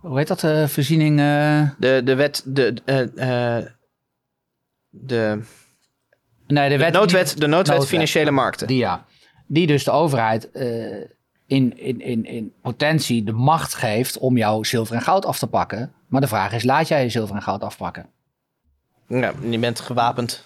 hoe 0.08 0.18
heet 0.18 0.28
dat, 0.28 0.44
eh 0.44 0.68
voorziening? 0.68 1.20
eh, 1.20 1.70
De, 1.78 2.02
de 2.04 2.16
wet, 2.16 2.42
de, 2.46 2.74
eh, 2.86 3.72
de, 4.90 5.42
Nee, 6.48 6.70
de 6.70 6.78
De 6.78 6.84
wet 6.84 6.94
noodwet, 6.94 7.28
de 7.40 7.48
noodwet 7.48 7.68
Noodwet. 7.68 7.88
financiële 7.88 8.32
markten. 8.32 8.68
Die 8.68 8.78
ja. 8.78 9.06
Die 9.48 9.68
dus 9.68 9.84
de 9.84 9.92
overheid 9.92 10.50
in, 11.48 11.78
in, 11.78 12.02
in, 12.02 12.26
in 12.26 12.54
potentie 12.62 13.24
de 13.24 13.32
macht 13.32 13.74
geeft 13.74 14.18
om 14.18 14.38
jouw 14.38 14.64
zilver 14.64 14.96
en 14.96 15.02
goud 15.02 15.26
af 15.26 15.40
te 15.40 15.48
pakken. 15.48 15.94
Maar 16.08 16.22
de 16.22 16.28
vraag 16.28 16.54
is, 16.54 16.64
laat 16.64 16.88
jij 16.88 17.04
je 17.04 17.10
zilver 17.10 17.36
en 17.36 17.42
goud 17.42 17.64
afpakken? 17.64 18.10
Ja, 19.08 19.34
je 19.50 19.60
bent 19.60 19.80
gewapend 19.80 20.44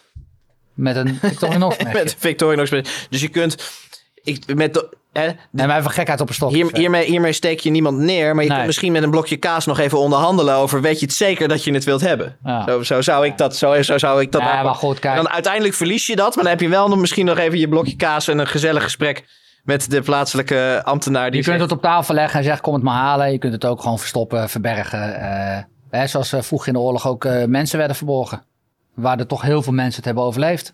Met 0.73 0.95
een 0.95 1.15
Victorinox 1.15 1.77
met 1.83 1.93
mesje. 1.93 2.17
Victorinox. 2.17 2.69
Dus 3.09 3.21
je 3.21 3.29
kunt... 3.29 3.55
Ik, 4.29 4.55
met 4.55 4.74
de, 4.74 4.89
hè, 5.13 5.27
even 5.77 5.91
gekheid 5.91 6.21
op 6.21 6.27
een 6.29 6.33
stok. 6.36 6.51
hier, 6.51 6.69
hiermee, 6.74 7.05
hiermee 7.05 7.33
steek 7.33 7.59
je 7.59 7.69
niemand 7.69 7.98
neer. 7.98 8.33
Maar 8.36 8.43
je 8.43 8.50
Nee. 8.50 8.57
kunt 8.57 8.65
misschien 8.67 8.91
met 8.91 9.03
een 9.03 9.12
blokje 9.12 9.38
kaas 9.38 9.65
nog 9.65 9.79
even 9.79 10.00
onderhandelen 10.00 10.55
over... 10.55 10.81
weet 10.81 11.00
je 11.00 11.05
het 11.05 11.15
zeker 11.15 11.48
dat 11.48 11.63
je 11.63 11.74
het 11.74 11.83
wilt 11.83 12.01
hebben? 12.01 12.38
Ja. 12.43 12.63
Zo, 12.63 12.83
zo 12.83 13.01
zou 13.01 13.25
ik 13.25 13.38
dat... 13.38 13.55
Zo, 13.55 13.81
zo 13.81 13.98
zou 13.98 14.21
ik 14.21 14.31
dat 14.31 14.41
Ja, 14.41 14.63
maar 14.63 14.75
goed, 14.75 15.00
kijk. 15.00 15.17
En 15.17 15.24
dan 15.24 15.31
uiteindelijk 15.33 15.74
verlies 15.74 16.07
je 16.07 16.15
dat. 16.15 16.36
Maar 16.36 16.43
dan 16.43 16.53
heb 16.53 16.62
je 16.62 16.69
wel 16.69 16.88
nog 16.88 17.00
misschien 17.00 17.25
nog 17.25 17.38
even 17.38 17.59
je 17.59 17.69
blokje 17.69 17.95
kaas... 17.95 18.27
en 18.27 18.39
een 18.39 18.48
gezellig 18.48 18.83
gesprek 18.83 19.24
met 19.63 19.89
de 19.91 20.01
plaatselijke 20.01 20.81
ambtenaar. 20.83 21.31
Die 21.31 21.39
Je 21.39 21.45
kunt 21.45 21.57
zegt, 21.59 21.69
het 21.69 21.79
op 21.79 21.81
tafel 21.86 22.13
leggen 22.13 22.38
en 22.38 22.43
zeggen, 22.43 22.62
kom 22.63 22.74
het 22.74 22.83
maar 22.83 22.95
halen. 22.95 23.31
Je 23.31 23.38
kunt 23.38 23.53
het 23.53 23.65
ook 23.65 23.81
gewoon 23.81 24.00
verstoppen, 24.00 24.50
verbergen. 24.50 25.15
eh, 25.21 25.63
hè, 25.89 26.07
zoals 26.07 26.33
eh, 26.33 26.41
vroeger 26.41 26.67
in 26.67 26.74
de 26.74 26.79
oorlog 26.79 27.07
ook 27.07 27.25
eh, 27.25 27.45
mensen 27.45 27.77
werden 27.77 27.95
verborgen. 27.95 28.43
Waar 28.95 29.19
er 29.19 29.27
toch 29.27 29.41
heel 29.41 29.62
veel 29.62 29.74
mensen 29.74 29.95
het 29.95 30.05
hebben 30.05 30.24
overleefd. 30.24 30.74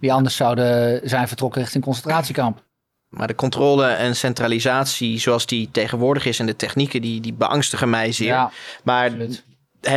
Die 0.00 0.12
anders 0.12 0.36
zouden 0.36 1.00
zijn 1.08 1.28
vertrokken 1.28 1.60
richting 1.60 1.84
concentratiekamp. 1.84 2.62
Maar 3.08 3.26
de 3.26 3.34
controle 3.34 3.86
en 3.86 4.16
centralisatie 4.16 5.18
zoals 5.18 5.46
die 5.46 5.68
tegenwoordig 5.72 6.26
is... 6.26 6.38
en 6.38 6.46
de 6.46 6.56
technieken, 6.56 7.02
die, 7.02 7.20
die 7.20 7.32
beangstigen 7.32 7.90
mij 7.90 8.12
zeer. 8.12 8.26
Ja, 8.26 8.50
maar 8.84 9.10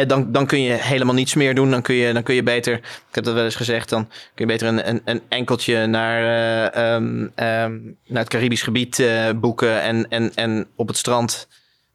dan, 0.08 0.32
dan 0.32 0.46
kun 0.46 0.62
je 0.62 0.74
helemaal 0.74 1.14
niets 1.14 1.34
meer 1.34 1.56
doen. 1.56 1.72
Dan 1.72 1.82
kun 1.82 1.96
je, 1.96 2.14
dan 2.14 2.24
kun 2.24 2.36
je 2.36 2.44
beter, 2.44 2.74
ik 2.78 3.16
heb 3.16 3.24
dat 3.24 3.34
wel 3.34 3.44
eens 3.44 3.56
gezegd, 3.56 3.90
dan 3.90 4.08
kun 4.08 4.46
je 4.48 4.52
beter 4.52 4.68
een, 4.68 4.90
een, 4.90 5.02
een 5.06 5.22
enkeltje 5.30 5.86
naar, 5.86 6.24
eh, 6.24 6.96
ehm, 6.96 7.28
ehm, 7.36 7.80
naar 8.08 8.22
het 8.22 8.30
Caribisch 8.30 8.62
gebied 8.62 9.00
eh, 9.00 9.30
boeken 9.36 9.82
en, 9.82 10.10
en, 10.10 10.32
en 10.36 10.68
op 10.76 10.88
het 10.88 10.98
strand 10.98 11.48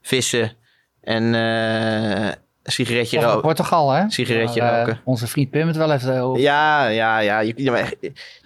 vissen 0.02 0.52
en 1.00 1.34
eh, 1.34 2.32
sigaretje 2.72 3.20
roken. 3.20 3.40
Portugal, 3.40 3.90
hè? 3.90 4.10
Sigaretje 4.10 4.60
eh, 4.60 4.78
roken. 4.78 5.00
onze 5.04 5.26
vriend 5.26 5.50
Pim 5.50 5.66
het 5.66 5.76
wel 5.76 5.90
heeft 5.90 6.06
eh, 6.06 6.24
over. 6.24 6.42
Ja, 6.42 6.86
ja, 6.86 7.18
ja. 7.18 7.38
Je, 7.40 7.52
ja, 7.56 7.70
maar 7.70 7.80
echt, 7.80 7.96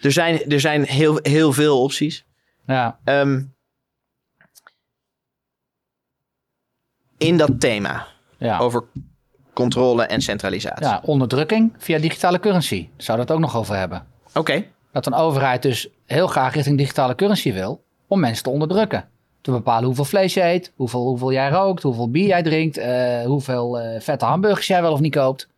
er 0.00 0.12
zijn, 0.12 0.45
er 0.50 0.61
zijn 0.61 0.83
heel, 0.85 1.19
heel 1.23 1.52
veel 1.52 1.83
opties. 1.83 2.25
Ja. 2.67 2.99
Ehm, 3.05 3.43
in 7.19 7.37
dat 7.37 7.61
thema 7.61 8.07
Ja. 8.38 8.59
over 8.59 8.85
controle 9.52 10.02
en 10.05 10.21
centralisatie. 10.21 10.87
ja, 10.87 11.00
onderdrukking 11.05 11.73
via 11.79 11.99
digitale 11.99 12.41
currency. 12.41 12.88
Zou 12.97 13.19
dat 13.19 13.31
ook 13.31 13.41
nog 13.41 13.57
over 13.57 13.76
hebben. 13.76 14.07
Oké. 14.35 14.64
Dat 14.93 15.07
een 15.07 15.14
overheid 15.14 15.62
dus 15.62 15.88
heel 16.07 16.26
graag 16.26 16.55
richting 16.55 16.79
digitale 16.79 17.14
currency 17.14 17.52
wil 17.52 17.85
om 18.07 18.21
mensen 18.21 18.45
te 18.45 18.50
onderdrukken. 18.50 19.09
Te 19.43 19.51
bepalen 19.51 19.85
hoeveel 19.85 20.05
vlees 20.05 20.35
je 20.35 20.43
eet, 20.43 20.73
hoeveel, 20.77 21.07
hoeveel 21.07 21.33
jij 21.33 21.51
rookt, 21.51 21.83
hoeveel 21.83 22.11
bier 22.11 22.27
jij 22.27 22.43
drinkt, 22.43 22.77
eh, 22.77 23.23
hoeveel 23.25 23.81
eh, 23.81 24.01
vette 24.01 24.25
hamburgers 24.25 24.67
jij 24.67 24.83
wel 24.83 24.93
of 24.93 25.01
niet 25.01 25.15
koopt. 25.15 25.49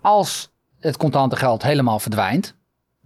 Als 0.00 0.52
het 0.80 0.96
contante 0.96 1.36
geld 1.36 1.62
helemaal 1.62 1.98
verdwijnt 1.98 2.54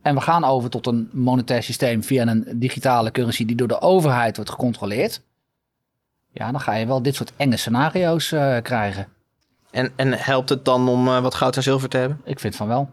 en 0.02 0.14
we 0.14 0.20
gaan 0.20 0.44
over 0.44 0.70
tot 0.70 0.86
een 0.86 1.08
monetair 1.12 1.62
systeem 1.62 2.02
via 2.02 2.26
een 2.26 2.46
digitale 2.54 3.10
currency 3.10 3.44
die 3.44 3.56
door 3.56 3.68
de 3.68 3.80
overheid 3.80 4.36
wordt 4.36 4.50
gecontroleerd, 4.50 5.22
ja, 6.32 6.50
dan 6.50 6.60
ga 6.60 6.74
je 6.74 6.86
wel 6.86 7.02
dit 7.02 7.14
soort 7.14 7.32
enge 7.36 7.56
scenario's 7.56 8.32
eh, 8.32 8.56
krijgen. 8.62 9.08
En, 9.70 9.92
en 9.96 10.12
helpt 10.12 10.48
het 10.48 10.64
dan 10.64 10.88
om 10.88 11.04
wat 11.04 11.34
goud 11.34 11.56
en 11.56 11.62
zilver 11.62 11.88
te 11.88 11.96
hebben? 11.96 12.20
Ik 12.24 12.40
vind 12.40 12.56
van 12.56 12.68
wel. 12.68 12.90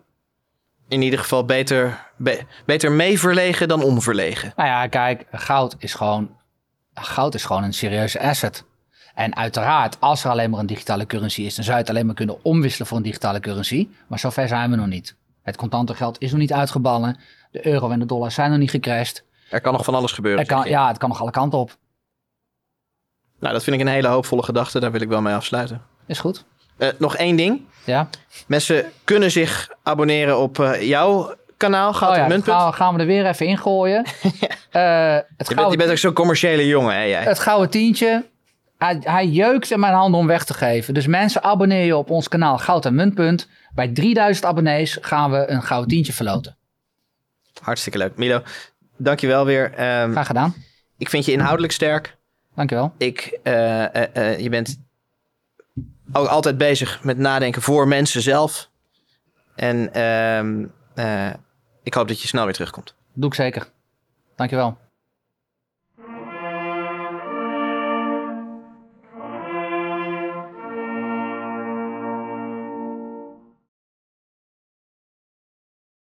In 0.87 1.01
ieder 1.01 1.19
geval 1.19 1.45
beter, 1.45 2.05
be- 2.17 2.41
beter 2.65 2.91
mee 2.91 3.19
verlegen 3.19 3.67
dan 3.67 3.83
onverlegen. 3.83 4.53
Nou 4.55 4.69
ja, 4.69 4.87
kijk, 4.87 5.25
goud 5.31 5.75
is 5.77 5.93
gewoon, 5.93 6.29
goud 7.03 7.33
is 7.33 7.45
gewoon 7.45 7.63
een 7.63 7.73
serieuze 7.73 8.19
asset. 8.19 8.63
En 9.15 9.35
uiteraard, 9.35 9.97
als 9.99 10.23
er 10.23 10.29
alleen 10.29 10.49
maar 10.49 10.59
een 10.59 10.65
digitale 10.65 11.05
currency 11.05 11.41
is, 11.41 11.55
dan 11.55 11.63
zou 11.63 11.75
je 11.75 11.81
het 11.81 11.91
alleen 11.91 12.05
maar 12.05 12.15
kunnen 12.15 12.43
omwisselen 12.43 12.87
voor 12.87 12.97
een 12.97 13.03
digitale 13.03 13.39
currency. 13.39 13.87
Maar 14.07 14.19
zover 14.19 14.47
zijn 14.47 14.69
we 14.69 14.75
nog 14.75 14.87
niet. 14.87 15.15
Het 15.43 15.55
contante 15.55 15.93
geld 15.93 16.21
is 16.21 16.31
nog 16.31 16.39
niet 16.39 16.53
uitgeballen. 16.53 17.17
De 17.51 17.67
euro 17.67 17.89
en 17.89 17.99
de 17.99 18.05
dollar 18.05 18.31
zijn 18.31 18.49
nog 18.49 18.59
niet 18.59 18.69
gecrashed. 18.69 19.23
Er 19.49 19.61
kan 19.61 19.73
nog 19.73 19.83
van 19.83 19.95
alles 19.95 20.11
gebeuren. 20.11 20.45
Kan, 20.45 20.69
ja, 20.69 20.87
het 20.87 20.97
kan 20.97 21.09
nog 21.09 21.21
alle 21.21 21.31
kanten 21.31 21.59
op. 21.59 21.77
Nou, 23.39 23.53
dat 23.53 23.63
vind 23.63 23.75
ik 23.75 23.81
een 23.81 23.93
hele 23.93 24.07
hoopvolle 24.07 24.43
gedachte. 24.43 24.79
Daar 24.79 24.91
wil 24.91 25.01
ik 25.01 25.07
wel 25.07 25.21
mee 25.21 25.33
afsluiten. 25.33 25.81
Is 26.05 26.19
goed. 26.19 26.45
Eh, 26.77 26.89
nog 26.97 27.15
één 27.15 27.35
ding. 27.35 27.61
Ja, 27.85 28.09
Mensen 28.47 28.91
kunnen 29.03 29.31
zich 29.31 29.69
abonneren 29.83 30.37
op 30.39 30.59
eh, 30.59 30.81
jouw 30.81 31.35
kanaal, 31.57 31.93
Goud 31.93 32.11
oh 32.11 32.17
en 32.17 32.21
ja 32.23 32.27
dan 32.27 32.35
Muntpunt. 32.37 32.57
gaan, 32.57 32.69
we- 32.69 32.75
gaan 32.75 32.93
we 32.93 32.99
er 32.99 33.05
weer 33.05 33.25
even 33.25 33.45
ingooien. 33.45 34.05
Eh, 34.75 35.13
het, 35.37 35.47
Je 35.47 35.55
bent, 35.55 35.71
je 35.71 35.77
bent 35.77 35.89
ook 35.91 35.97
zo'n 35.97 36.13
commerciële 36.13 36.67
jongen, 36.67 36.95
hè 36.95 37.01
jij? 37.03 37.23
het 37.23 37.39
gouden 37.39 37.69
tientje. 37.69 38.25
Hij, 38.77 38.97
hij 39.03 39.27
jeukt 39.27 39.71
in 39.71 39.79
mijn 39.79 39.93
handen 39.93 40.19
om 40.19 40.27
weg 40.27 40.43
te 40.45 40.53
geven. 40.53 40.93
Dus 40.93 41.07
mensen, 41.07 41.43
abonneer 41.43 41.85
je 41.85 41.95
op 41.97 42.09
ons 42.09 42.27
kanaal 42.27 42.57
Goud 42.57 42.85
en 42.85 42.95
Muntpunt. 42.95 43.47
Bij 43.75 43.87
3000 43.87 44.45
abonnees 44.45 44.97
gaan 45.01 45.31
we 45.31 45.49
een 45.49 45.61
gouden 45.63 45.89
tientje 45.89 46.13
verloten. 46.13 46.57
Hartstikke 47.61 47.97
leuk. 47.97 48.17
Milo, 48.17 48.41
dankjewel 48.97 49.45
weer. 49.45 49.73
Ehm, 49.73 50.11
Graag 50.11 50.27
gedaan. 50.27 50.53
ik 50.97 51.09
vind 51.09 51.25
je 51.25 51.31
inhoudelijk 51.31 51.73
sterk. 51.73 52.17
Dankjewel. 52.55 52.93
Ik, 52.97 53.39
eh, 53.43 53.95
eh, 53.95 54.15
eh, 54.15 54.39
je 54.39 54.49
bent 54.49 54.81
ook 56.13 56.27
altijd 56.27 56.57
bezig 56.57 57.03
met 57.03 57.17
nadenken 57.17 57.61
voor 57.61 57.87
mensen 57.87 58.21
zelf. 58.21 58.69
En 59.55 59.93
ehm, 59.93 60.61
eh, 60.61 60.67
ik 61.83 61.93
hoop 61.93 62.07
dat 62.07 62.21
je 62.21 62.27
snel 62.27 62.43
weer 62.43 62.53
terugkomt. 62.53 62.95
Doe 63.13 63.29
ik 63.29 63.35
zeker. 63.35 63.69
Dankjewel. 64.35 64.77